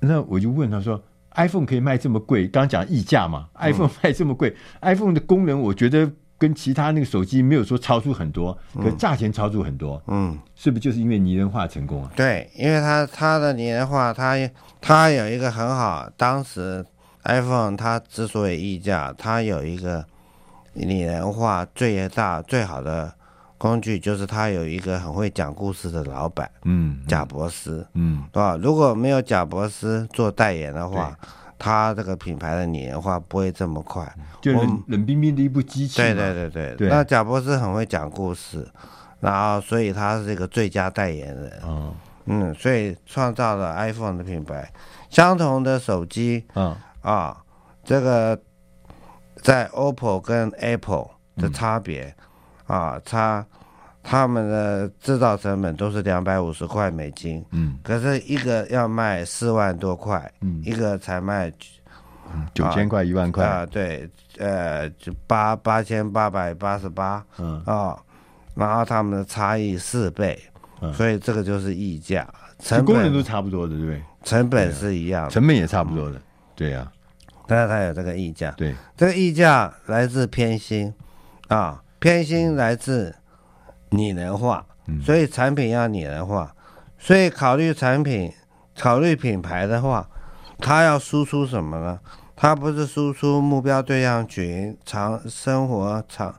[0.00, 1.00] 那我就问他说
[1.36, 2.46] ：“iPhone 可以卖这么贵？
[2.48, 4.50] 刚刚讲溢价嘛，iPhone 卖这么贵，
[4.80, 12.10] 嗯，iPhone 的功能我觉得跟其他那个手机没有说超出很多，可价钱超出很多，嗯，是不是就是因为拟人化成功啊？
[12.16, 14.34] 对，因为它它的拟人化，它
[14.80, 16.84] 它有一个很好，当时
[17.22, 20.04] iPhone 它之所以溢价，它有一个
[20.72, 23.14] 拟人化最大最好的。
[23.64, 28.58] 工具就是他有一个很会讲故事的老板，嗯，贾伯斯，嗯，对吧？
[28.60, 31.18] 如果没有贾伯斯做代言的话，
[31.58, 34.06] 他这个品牌的年化不会这么快，
[34.42, 35.96] 就冷冷冰冰的一部机器。
[35.96, 38.68] 对对对对，对那贾伯斯很会讲故事，
[39.20, 41.94] 然后所以他是一个最佳代言人，哦、
[42.26, 44.70] 嗯，所以创造了 iPhone 的品牌。
[45.08, 47.42] 相同的手机，嗯啊，
[47.82, 48.38] 这个
[49.36, 52.14] 在 OPPO 跟 Apple 的差别。
[52.18, 52.24] 嗯
[52.66, 53.44] 啊，差
[54.02, 61.50] 他们的制造成本都是两百五十块美金，嗯，可是一个要卖四万多块，嗯，一个才卖
[62.52, 63.46] 九千块一万块。
[63.46, 64.06] 啊，对，
[64.38, 67.62] 呃，就八八千八百八十八，嗯。
[67.64, 67.98] 啊，
[68.54, 70.38] 然后他们的差异四倍，
[70.80, 74.02] 嗯，所以这个就是溢价，成本功人都差不多的，对不对？
[74.22, 76.20] 成本是一样的，成本也差不多的，
[76.54, 76.92] 对呀，
[77.46, 80.92] 但是它有这个溢价，对，这个溢价来自偏心
[81.48, 81.80] 啊。
[82.04, 83.16] 偏心来自
[83.88, 84.66] 拟人化，
[85.02, 86.54] 所以产品要拟人化，
[86.98, 88.30] 所以考虑产品、
[88.78, 90.06] 考虑品牌的话，
[90.58, 91.98] 它要输出什么呢？
[92.36, 96.34] 它不是输出目标对象群、场生活场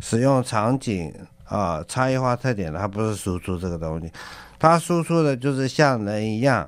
[0.00, 1.14] 使用场景
[1.44, 4.10] 啊、差异化特点，它不是输出这个东西，
[4.58, 6.66] 它输出的就是像人一样，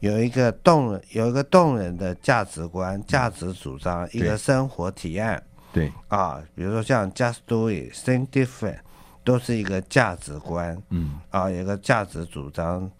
[0.00, 5.42] 有一个动有一个动人的价值观、价值主张、一个生活体验。
[5.74, 5.92] 对。
[6.08, 8.78] 啊，比如说像 Just Do It, Think Different，
[9.24, 12.90] 都是一个价值观，嗯，啊，有一个价值主张，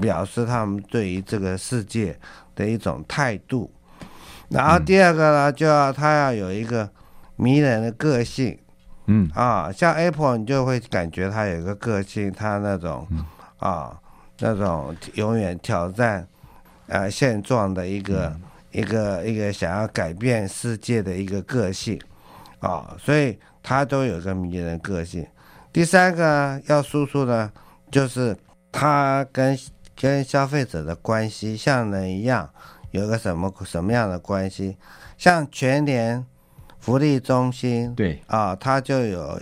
[0.00, 2.16] 表示他们对于这个世界
[2.54, 3.70] 的一种态度。
[4.48, 6.88] 然后第二个呢，就要他要有一个
[7.36, 8.56] 迷人的个性，
[9.06, 13.08] 嗯，啊，像 Apple，你就会感觉他有一个个性，他那种，
[13.58, 13.98] 啊，
[14.38, 16.28] 那种永远挑战，
[16.86, 18.34] 呃，现状的一个。
[18.74, 21.96] 一个一个想要改变世界的一个个性，
[22.58, 25.24] 啊、哦，所以他都有个迷人个性。
[25.72, 27.48] 第三个要输出的，
[27.88, 28.36] 就是
[28.72, 29.56] 他跟
[29.94, 32.50] 跟消费者的关系像人一样，
[32.90, 34.76] 有个什么什么样的关系？
[35.16, 36.26] 像全联
[36.80, 39.40] 福利中心，对啊，他、哦、就有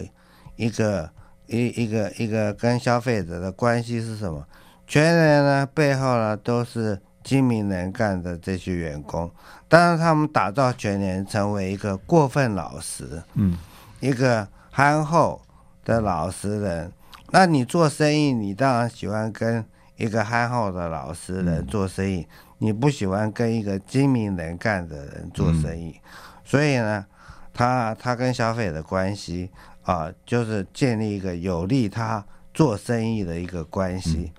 [0.57, 1.11] 一个
[1.47, 4.47] 一一个一个跟消费者的关系是什么？
[4.87, 7.01] 全联呢背后呢都是。
[7.23, 9.31] 精明能干的这些员工，
[9.68, 13.57] 当然他们打造全联成为一个过分老实，嗯，
[14.01, 15.41] 一个憨厚
[15.85, 16.93] 的老实人。
[17.31, 19.64] 那你做生意，你当然喜欢跟
[19.97, 22.27] 一个憨厚的老实人做生意，
[22.59, 25.97] 你不喜欢跟一个精明能干的人做生意。
[26.45, 27.07] 所以呢，
[27.55, 29.51] 他他跟消费的关系
[29.85, 34.33] 啊，就是建立一个有利他做生意的一个关系。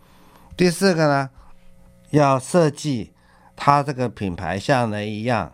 [0.55, 1.29] 第四个呢？
[2.13, 3.11] 要设计
[3.55, 5.51] 它这个品牌像人一样，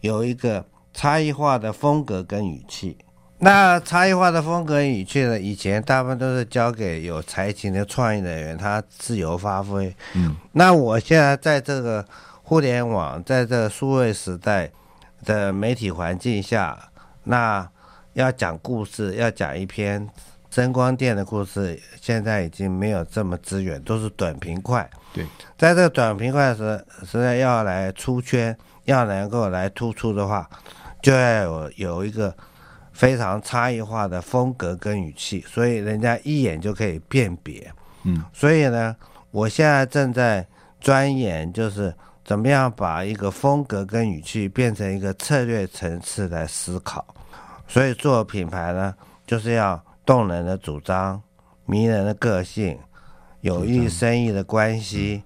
[0.00, 2.98] 有一个差异化的风格跟语气。
[3.38, 5.40] 那差异化的风格语气呢？
[5.40, 9.94] 以前大部分都是交给有才情的创意人员，他自由发挥。
[10.14, 12.06] 嗯，那我现在在这个
[12.42, 14.70] 互联网，在这个数位时代
[15.24, 16.90] 的媒体环境下，
[17.24, 17.66] 那
[18.12, 20.08] 要讲故事，要讲一篇
[20.52, 24.86] 声光电的故事，现在已经没有这么资源，都是短平快。
[25.14, 25.24] 对，
[25.56, 30.46] 在这个短平快时，实在要来出圈，要能够来突出的话，
[31.00, 32.36] 就要有有一个
[32.92, 37.72] 非常差异化的风格跟语气，所以人家一眼就可以辨别。
[38.02, 38.94] 嗯，所以呢，
[39.30, 40.46] 我现在正在
[40.82, 41.94] 钻研，就是
[42.26, 47.02] 怎么样把一个风格跟语气变成一个策略层次来思考。
[47.66, 48.94] 所以做品牌呢，
[49.26, 51.22] 就是要动人的主张，
[51.66, 52.78] 迷人的个性。
[53.40, 55.24] 有益生意的关系，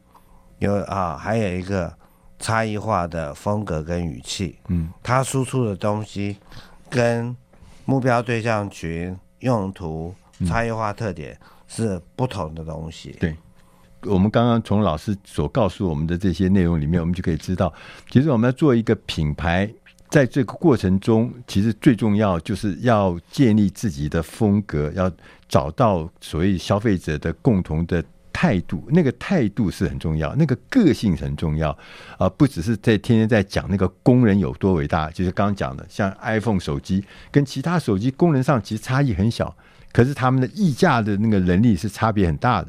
[0.58, 1.92] 有啊，还有一个
[2.38, 6.38] 差异化的风格跟语气，嗯，他输出的东西
[6.88, 7.36] 跟
[7.84, 10.14] 目标对象群、用途、
[10.46, 13.14] 差异化特点是不同的东西。
[13.20, 13.36] 对，
[14.06, 17.70] 我们刚刚从老师所告诉我们的这些内容里面，我们就可以知道，
[18.08, 19.70] 其实我们要做一个品牌，
[20.08, 25.10] 在这个过程中，其实最重要就是要建立自己的风格，要
[25.48, 28.02] 找到所谓消费者的共同的。
[28.38, 31.70] 态度，那个态度是很重要，那个个性很重要
[32.18, 32.28] 啊！
[32.28, 39.56] 不只是在天天在讲那个工人有多伟大，就是刚刚讲的，像 iPhone 手机跟其他手机功能上其实差异很小，
[39.90, 42.68] 可是他们的溢价的那个能力是差别很大的。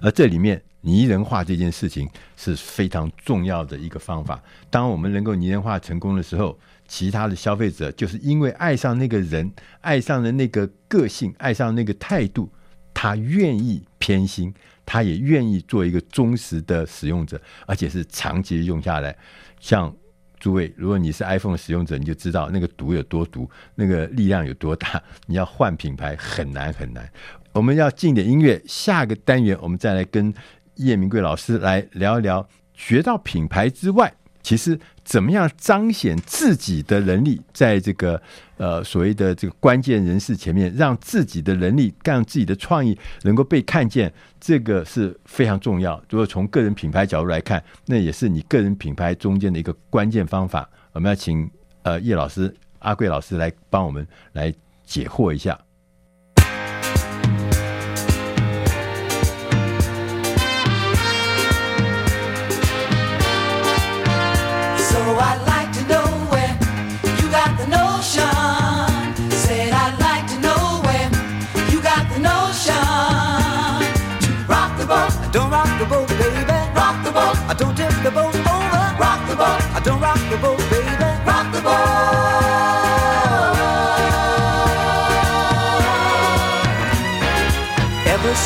[0.00, 4.42] 而这里面拟人化这件事情是非常重要的一个方法。
[4.70, 9.50] 当我们能够拟人化成功的时候，其他的消费者就是因为爱上那个人，
[9.80, 12.50] 爱上了那个个性，爱上那个态度，
[12.92, 14.54] 他愿意偏心。
[14.90, 19.14] 他也愿意做一个忠实的使用者，而且是长期用下来。
[19.60, 19.94] 像
[20.40, 25.02] 诸位，如果你是 iPhone 使用者，你就知道那个毒有多毒，那个力量有多大。
[25.26, 27.06] 你要换品牌很难很难。
[27.52, 30.32] 我们要进点音乐，下个单元我们再来跟
[30.78, 34.12] 叶明贵老师来聊一聊，学到品牌之外。
[34.40, 38.22] 其实，怎么样彰显自己的能力，在这个
[38.56, 44.10] 呃所谓的这个关键人士前面，让自己的能力、让自己的创意能够被看见，
[44.40, 46.02] 这个是非常重要。
[46.08, 50.66] 如果从个人品牌角度来看，那也是你个人品牌中间的一个关键方法。
[50.92, 51.50] 我们要请
[51.82, 54.54] 呃叶老师、阿贵老师来帮我们来
[54.86, 55.58] 解惑一下。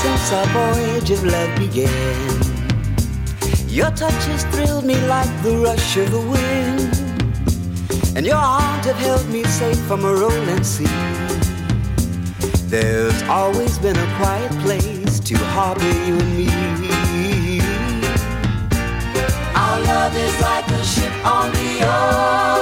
[0.02, 2.40] Since our voyage of love began,
[3.68, 6.80] your touch has thrilled me like the rush of the wind,
[8.16, 10.86] and your arms have held me safe from a rolling sea.
[12.66, 17.60] There's always been a quiet place to harbor you and me.
[19.54, 22.61] Our love is like a ship on the ocean.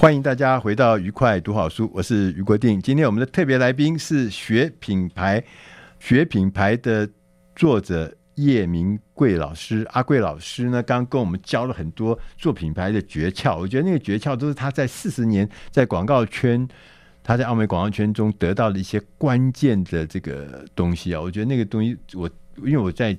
[0.00, 2.80] 欢迎大家回到愉快读好书，我是余国定。
[2.80, 5.42] 今天我们的特别来宾是学品牌、
[5.98, 7.06] 学品牌的
[7.56, 8.14] 作者
[8.46, 9.86] 叶明贵老师。
[9.90, 13.58] 阿贵老师呢，刚跟我们教了很多做品牌的诀窍。
[13.58, 16.66] 我觉得那个诀窍都是他在四十年在广告圈，
[17.22, 21.20] 他在澳美广告圈中得到的一些关键的这个东西啊。
[21.20, 22.28] 我觉得那个东西，我
[22.58, 23.16] 因为我在。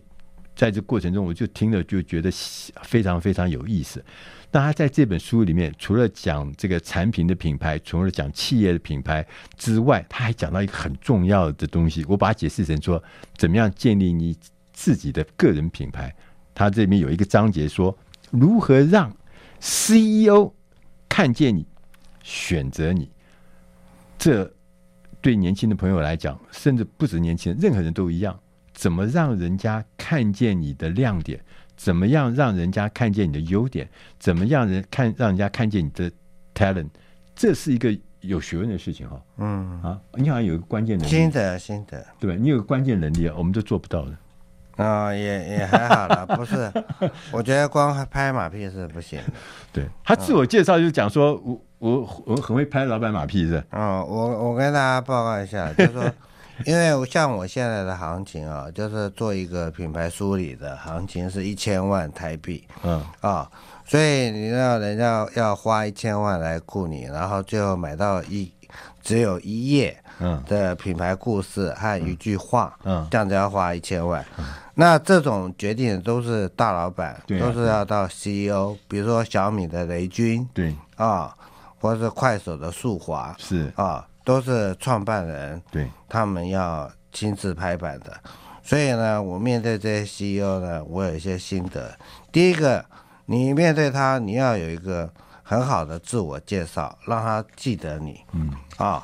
[0.56, 2.30] 在这过程中，我就听了就觉得
[2.84, 4.04] 非常非常有意思。
[4.52, 13.02] 那他在这本书里面，除了讲这个产品的品牌，除了讲企业的品牌之外，他还讲到一个很重要的东西，我把它解释成说，
[13.38, 14.36] 怎么样建立你
[14.80, 16.16] 自己的个人品牌。
[16.56, 17.94] 他这边有一个章节说，
[18.32, 19.14] 如何让
[19.60, 20.54] CEO
[21.10, 21.68] 看见你，
[22.24, 23.12] 选择你。
[24.18, 24.50] 这
[25.20, 28.40] 对年轻的朋友来讲，甚至不止年轻人，任何人都一样。
[28.74, 31.44] 怎么让人家看见你的亮点？
[31.76, 33.90] 怎么样让人家看见你的优点？
[34.18, 36.10] 怎么样人看让人家看见你的
[36.56, 36.88] talent？
[37.36, 39.22] 这是一个有学问的事情哈。
[39.40, 42.38] 嗯啊，你好像有一个关键能力，新的新的，对吧？
[42.40, 44.18] 你有个关键能力啊，我们都做不到的。
[44.80, 46.72] 啊、哦，也也还好啦，不是？
[47.32, 49.26] 我觉得光拍马屁是不行的。
[49.72, 53.64] 对，他自我介绍就讲说，我我我很会拍老板马屁是。
[53.72, 56.04] 哦，我我跟大家报告一下，就是说。
[56.66, 63.50] 因为像我现在的行情啊，就是做一个品牌梳理的行情是一千万台币，嗯啊，
[63.86, 68.52] 所以你要人家要花一千万来雇你，然后最后买到一
[69.02, 74.26] 只有一页嗯的品牌故事和一句话，嗯，这样子要花一千万，
[74.80, 81.36] 那这种决定都是大老板，都是要到 CEO，比如说小米的雷军，对啊，
[81.80, 84.06] 或者是快手的速滑，是啊。
[84.26, 88.14] 都是创办人，对，他们要亲自拍板的，
[88.62, 91.98] 所以呢，我面对这些 CEO 呢，我有一些心得。
[92.32, 92.86] 第一个，
[93.26, 95.12] 你面对他，你要有一个
[95.42, 98.24] 很好的自我介绍，让他记得你。
[98.34, 99.04] 嗯啊、哦，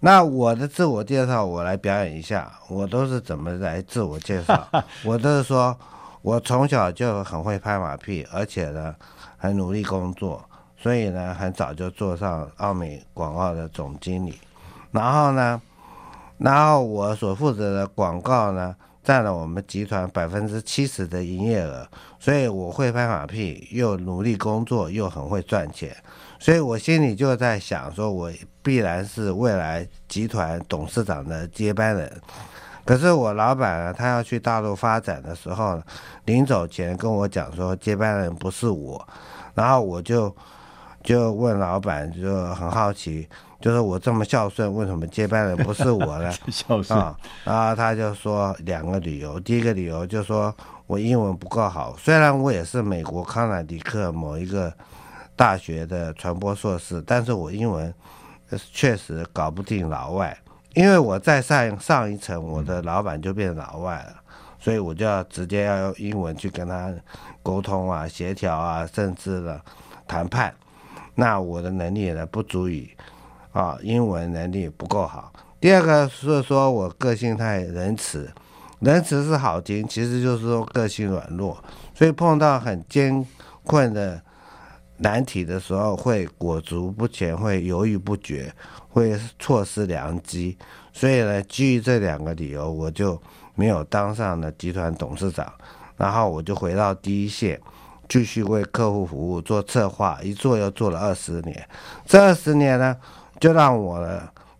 [0.00, 4.68] 那我的自我介绍，我来表演一下，我都是怎么来自我介绍？
[5.04, 5.76] 我都是说，
[6.22, 8.94] 我从小就很会拍马屁，而且呢，
[9.38, 10.44] 很努力工作，
[10.76, 14.38] 所以呢，很早就做上奥美广告的总经理。
[14.92, 15.60] 然后呢，
[16.38, 21.86] 然后我所负责的广告呢，占了我们集团百分之七十的营业额，
[22.18, 25.96] 所以我会拍马屁，又努力工作，又很会赚钱，
[26.38, 28.30] 所以我心里就在想，说我
[28.62, 32.10] 必然是未来集团董事长的接班人。
[32.84, 35.82] 可是我老板呢，他要去大陆发展的时候，
[36.26, 39.08] 临走前跟我讲说，接班人不是我，
[39.54, 40.34] 然后我就
[41.02, 43.28] 就问老板，就很好奇。
[43.58, 46.30] 就是我这么孝顺，为什么接班人不是我呢？
[46.52, 49.40] 孝顺啊，然后他就说两个理由。
[49.40, 50.54] 第一个理由就是说
[50.86, 54.72] 我英文不够好，虽然我也是美国康乃狄克某一个
[55.36, 57.94] 大学的传播硕士，但是我英文
[58.72, 60.36] 确实搞不定老外。
[60.74, 64.16] 因为我再上上一层，我的老板就变老外了，
[64.58, 66.92] 所以我就要直接要用英文去跟他
[67.42, 69.60] 沟通啊、协调啊，甚至的
[70.08, 70.52] 谈判。
[71.14, 72.90] 那我的能力呢，不足以。
[73.52, 75.32] 啊，英文能力不够好。
[75.58, 78.30] 第二个是说我个性太仁慈，
[78.80, 81.56] 仁慈是好听，其实就是说个性软弱，
[81.94, 83.26] 所以碰到很艰
[83.64, 84.20] 困的
[84.98, 88.52] 难题的时候会裹足不前，会犹豫不决，
[88.88, 90.56] 会错失良机。
[90.92, 93.20] 所以呢，基于这两个理由，我就
[93.54, 95.52] 没有当上了集团董事长，
[95.96, 97.60] 然后我就回到第一线，
[98.08, 101.68] 继续为客户服务，做策划，一做又做了二十年。
[102.06, 102.96] 这二十年呢，
[103.38, 104.06] 就让我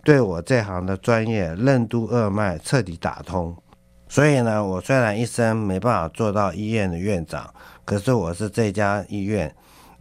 [0.05, 3.57] 对我这行的专业任督二脉彻底打通，
[4.09, 7.53] 所以呢，我虽然一生没办法做到医院的院长，
[7.85, 9.53] 可是我是这家医院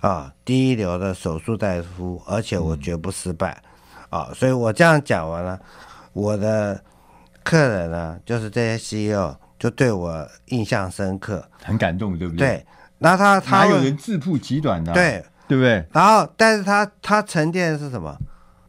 [0.06, 3.58] 啊第一流的手术大夫，而且我绝不失败
[4.12, 4.30] 啊！
[4.36, 5.60] 所以我这样讲完了，
[6.14, 6.80] 我的
[7.44, 12.48] 客人呢，就是这些 CEO 就对我印象深刻，很感动，对不对？
[12.48, 12.66] 对，
[13.00, 15.84] 那他他还有人自曝极短的，对对不对？
[15.92, 18.16] 然后，但是他他沉淀的是什么？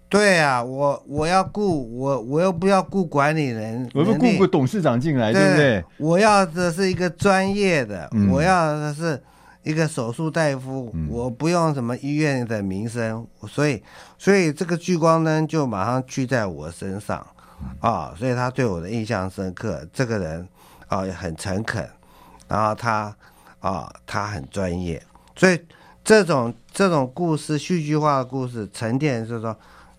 [0.09, 5.85] 对啊，我我要雇我我又不要雇管理人，我不雇个董事长进来，对，对不对？
[5.99, 9.23] 我要的是一个专业的，嗯、我要的是
[9.67, 13.83] 一个手术大夫，嗯、我不用什么医院的名声，所以
[14.17, 17.19] 所以这个聚光灯就马上聚在我身上
[17.81, 19.87] 啊、哦，所以他对我的印象深刻。
[19.93, 20.49] 这个人
[20.87, 21.87] 啊、哦、很诚恳，
[22.49, 23.15] 然后他
[23.59, 25.03] 啊、哦、他很专业，
[25.35, 25.61] 所以
[26.03, 29.55] 这种这种故事戏剧化的故事沉淀就是说。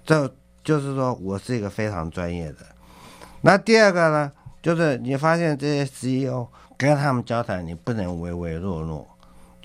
[0.08, 2.60] 这就是说我是一个非常专业的。
[3.42, 6.48] 那第二个呢，就是你发现这些 CEO
[6.78, 9.06] 跟他们交谈，你不能唯唯诺诺。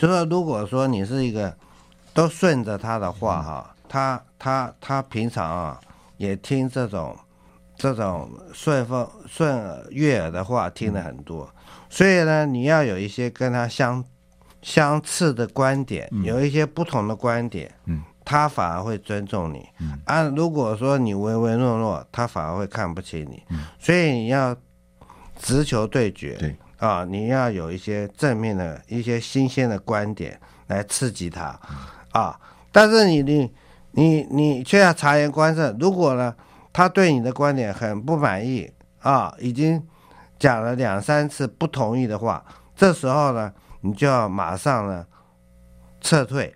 [0.03, 1.57] 就是说如果说你是一个
[2.12, 5.80] 都顺着他的话哈，他他他平常啊
[6.16, 7.16] 也听这种
[7.76, 11.48] 这种顺风顺悦耳的话听了很多，
[11.88, 14.05] 所以呢，你要有一些跟他相
[14.61, 18.03] 相似的观点，有一些不同的观点，嗯。
[18.24, 24.57] 他反而会尊重你，嗯、啊，如果说你唯唯诺诺，他反而会看不起你，嗯、所以你要
[25.36, 31.57] 直球对决，对啊，你要有一些正面的一些新鲜的观点来刺激他
[32.11, 32.37] 啊。
[32.72, 33.55] 但是你你
[33.93, 36.35] 你你却要察言观色，如果呢，
[36.72, 38.68] 他对你的观点很不满意
[38.99, 39.80] 啊，已经
[40.41, 43.53] 讲了两三次不同意的话，这时候呢，
[43.83, 45.07] 你就要马上呢
[46.01, 46.53] 撤退。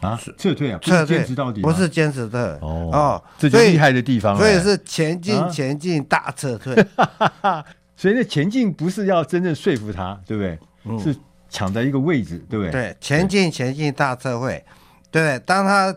[0.00, 6.74] 啊，撤退啊，撤退，坚持到底，不是坚持的哦哦，这就厉害的地方，所以是前进，前进，大撤退。
[7.96, 10.58] 所以那前进不是要真正说服他，对不对？
[10.84, 11.16] 嗯、是
[11.48, 12.70] 抢在一个位置，对不对？
[12.70, 14.62] 对，前进，前进，大撤退。
[15.10, 15.94] 对，当他，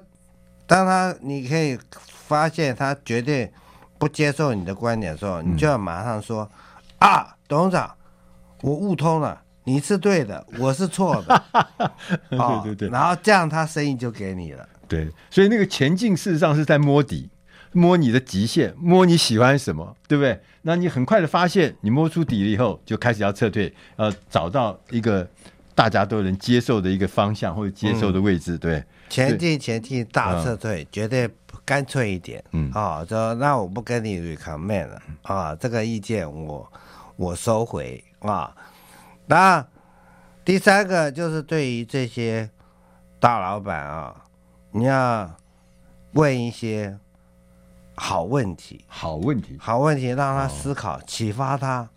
[0.66, 3.52] 当他，你可以发现他绝对
[3.98, 6.50] 不接受你的观点的时候，你就要马上说、
[7.00, 7.94] 嗯、啊，董事长，
[8.62, 9.42] 我悟通了。
[9.66, 11.44] 你是对的，我是错的，
[12.32, 14.68] 哦、对对对，然后这样他生意就给你了。
[14.88, 17.30] 对，所以那个前进事实上是在摸底，
[17.72, 20.40] 摸你的极限，摸你喜欢什么，对不对？
[20.64, 25.28] 那你很快的发现，你摸出底了以后，就开始要撤退，呃，找到一个
[25.76, 31.30] 大家都能接受的一个方向或者接受的位置，嗯、对，前进前进大撤退，嗯、绝对
[31.64, 35.02] 干脆一点，嗯，啊、哦，说那我不跟你 recommend 了。
[35.22, 36.72] 啊，这个意见我
[37.16, 38.04] 我收回。
[38.20, 38.54] 啊。
[39.28, 39.66] 那
[40.44, 42.50] 第三个就是对于这些
[43.20, 44.16] 大老板啊，
[44.72, 45.30] 你要
[46.14, 46.98] 问一些
[48.00, 51.88] 好问题，好问题，好问题，让他思考，哦、启发他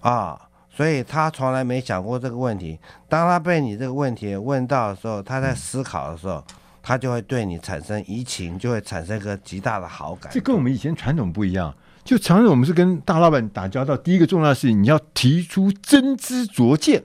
[0.00, 0.40] 啊。
[0.70, 2.76] 所以他从来没想过这个问题。
[3.08, 10.32] 当他被你这个问题问到的时候，他在思考的时候，嗯、他就会对你产生移情，就会产生一个极大的好感。
[10.32, 11.72] 这跟我们以前传统不一样。
[12.02, 17.02] 就常常我们是跟大老板打交道，第一个重要的事情，你要提出真知灼见，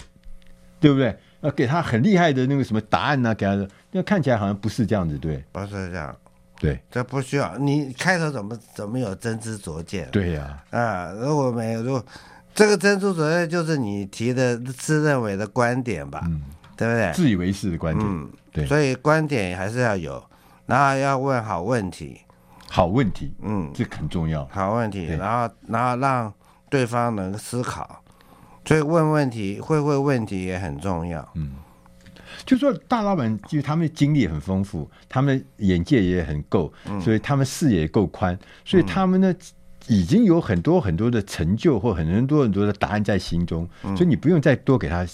[0.80, 1.18] 对不对？
[1.42, 3.34] 要给他很厉害的那个什么答案呢、啊？
[3.34, 5.42] 给他的，那看起来好像不是这样子，对？
[5.52, 6.14] 不是这样，
[6.60, 7.58] 对，这不需要。
[7.58, 10.08] 你开头怎么怎么有真知灼见？
[10.12, 12.06] 对呀、啊，啊，如果没有，如果
[12.54, 16.44] 这个真知灼见就是你提的自认为的观点吧，嗯，
[16.76, 17.12] 对不对？
[17.14, 18.66] 自以为是的观点，嗯，对。
[18.68, 20.22] 所以观点还是要有，
[20.66, 22.20] 然后要问好问题。
[22.70, 24.48] 好问题，嗯，这很重要。
[24.52, 26.32] 好问题，然后然后让
[26.70, 28.04] 对方能思考，
[28.64, 31.28] 所以问问题、会问问题也很重要。
[31.34, 31.56] 嗯，
[32.50, 38.36] 就说大老板，其实他们的经历很丰富，他们眼界也很够，所以他们视野够宽，
[38.66, 39.32] 所以他们呢
[39.88, 45.06] 已经有很多很多的成就或很多很多的答案在心中，所以你不用再多给他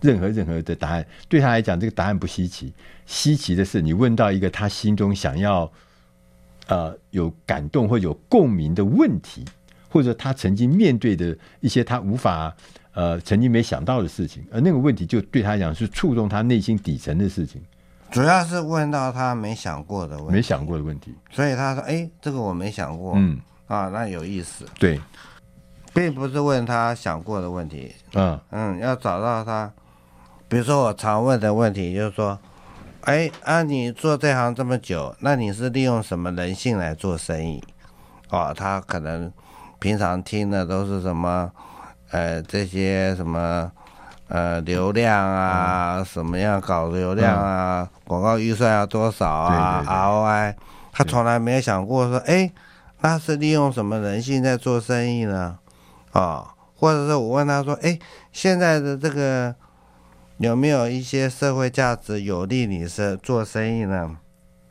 [0.00, 1.06] 任何任何的答案。
[1.28, 2.74] 对他来讲，这个答案不稀奇，
[3.06, 5.70] 稀奇的是你问到一个他心中想要。
[6.68, 9.44] 呃，有感动或有共鸣的问题，
[9.88, 12.52] 或者他曾经面对的一些他无法
[12.96, 17.62] 呃曾经没想到的事情，而那个问题就对他讲是触动他内心底层的事情。
[18.10, 24.64] 主要是问到他没想过的问题，没想过的问题，所以他说：“哎，这个我没想过。”嗯啊，那有意思。
[24.78, 25.00] 对，
[25.92, 27.94] 并不是问他想过的问题。
[28.14, 29.70] 嗯嗯，要找到他，
[30.48, 32.36] 比如说我常问的问题，就是说。
[33.02, 37.62] 哎，啊，你做这行这么久，那你是利用什么人性来做生意？
[38.30, 39.32] 哦，他可能
[39.78, 41.52] 平常听的都是什么，
[42.10, 43.70] 呃，这些什么，
[44.28, 50.54] 呃，流量啊，嗯、什么样搞流量啊，嗯、广告预算要多少啊，ROI，
[50.92, 52.50] 他从来没有想过说，哎，
[53.00, 55.58] 那是利用什么人性在做生意呢？
[56.12, 57.98] 啊、哦，或者是我问他说，哎，
[58.32, 59.54] 现在的这个。
[60.38, 64.18] 有没有一些社会价值有利你是做生意呢？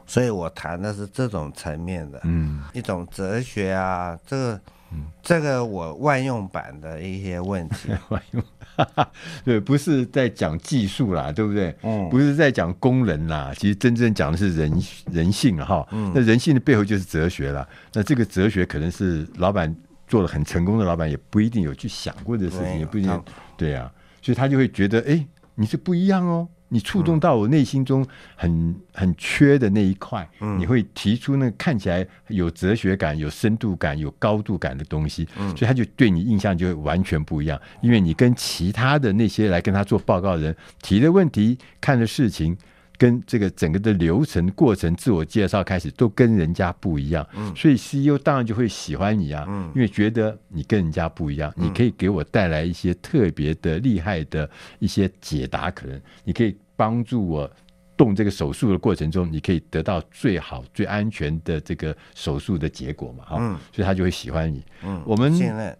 [0.06, 4.62] 所以我谈的是这种层面的，嗯，一种哲学啊，这个，
[4.96, 8.44] 嗯，这个我万用版的一些问题， 万用，
[9.44, 11.76] 对，不是在讲技术啦，对不对？
[11.84, 17.68] 嗯，不是在讲功能啦，其实真正讲的是人人性哈，嗯，那人性的背后就是哲学啦。
[17.94, 19.76] 那这个哲学可能是老板
[20.08, 23.24] 做了很成功的老板也不一定有去想过的事情，也不一定，
[23.58, 23.92] 对呀，
[24.22, 25.26] 所以他就会觉得，哎。
[25.58, 28.06] 你是不一样哦，你触动到我内心中
[28.36, 42.58] 很很缺的那一块，嗯，你会提出那个看起来有哲学感、有深度感、有高度感的东西，嗯，所以他就对你印象就会完全不一样，因为你跟其他的那些来跟他做报告的人提的问题、看的事情。
[42.98, 57.50] 跟这个整个的流程过程、自我介绍开始都跟人家不一样，嗯，所以 CEO 当然就会喜欢你啊，嗯，因为觉得你跟人家不一样，嗯，你可以给我带来一些特别的厉害的一些解答，可能你可以帮助我
[57.98, 65.78] 动这个手术的过程中，你可以得到最好、最安全的这个手术的结果嘛，哈，嗯，所以他就会喜欢你，嗯，我们现在。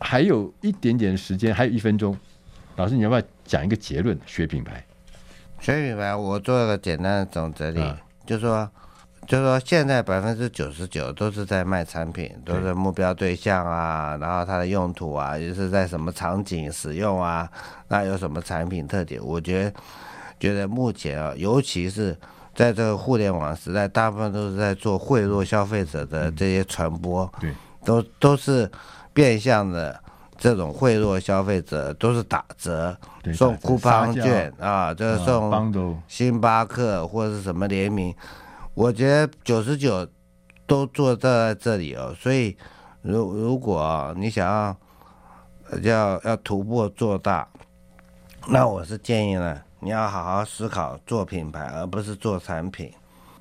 [0.00, 2.16] 还有一点点时间，还有一分钟，
[2.76, 4.16] 老师你要不要讲一个结论？
[4.26, 4.84] 学品牌。
[5.60, 7.96] 学品牌，我做一个简单的总整理，啊、
[8.26, 8.68] 就是说，
[9.26, 17.48] 就是说现在百分之九十九都是在卖产品，都是目标对象啊，然后它的用途啊，也是在什么场景使用啊，
[17.88, 19.20] 那有什么产品特点？
[19.22, 19.72] 我觉得，
[20.38, 22.16] 觉得目前啊，尤其是
[22.54, 27.52] 在这个互联网时代，大部分都是在做贿赂消费者的这些传播，对，
[27.84, 28.70] 都都是
[29.12, 30.00] 变相的
[30.38, 32.96] 这种贿赂消费者，都是打折
[33.34, 38.14] 送 coupon 券啊，就是送星巴克或者是什么联名。
[38.74, 40.06] 我觉得九十九
[40.66, 42.56] 都做在这里哦，所以
[43.02, 44.76] 如如果你想要
[45.82, 47.48] 要要突破做大，
[48.46, 52.92] 那我是建议呢，你要好好思考做品牌，而不是做产品。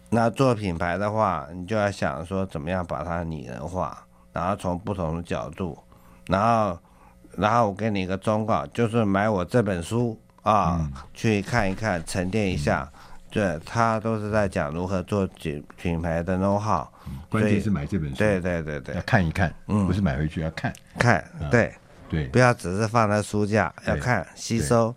[0.09, 5.77] 那做品牌的话，你就要想说怎么样把它拟人化，然后从不同的角度，
[6.27, 6.79] 然后
[7.37, 12.89] 然后我给你一个忠告，就是买我这本书啊，嗯、去看一看，沉淀一下。
[12.93, 12.99] 嗯。
[13.29, 16.87] 对，他都是在讲如何做品品牌的 know how，
[17.29, 20.73] 关键是买这本书，对对对对，要看一看，嗯，不是买回去要看。
[20.97, 21.73] 看，对。
[22.09, 24.95] 对，不要只是放在书架，要看吸收。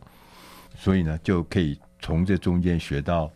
[0.77, 3.29] 所以呢，就可以从这中间学到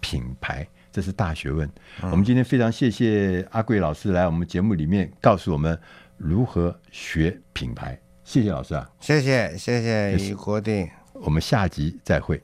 [0.00, 1.70] 品牌，这是大学问。
[2.02, 5.78] 我们今天非常谢谢阿贵老师来我们节目里面告诉我们
[6.16, 7.96] 如何学品牌，
[8.30, 12.40] 谢谢老师啊，谢谢谢谢于国定，我们下集再会。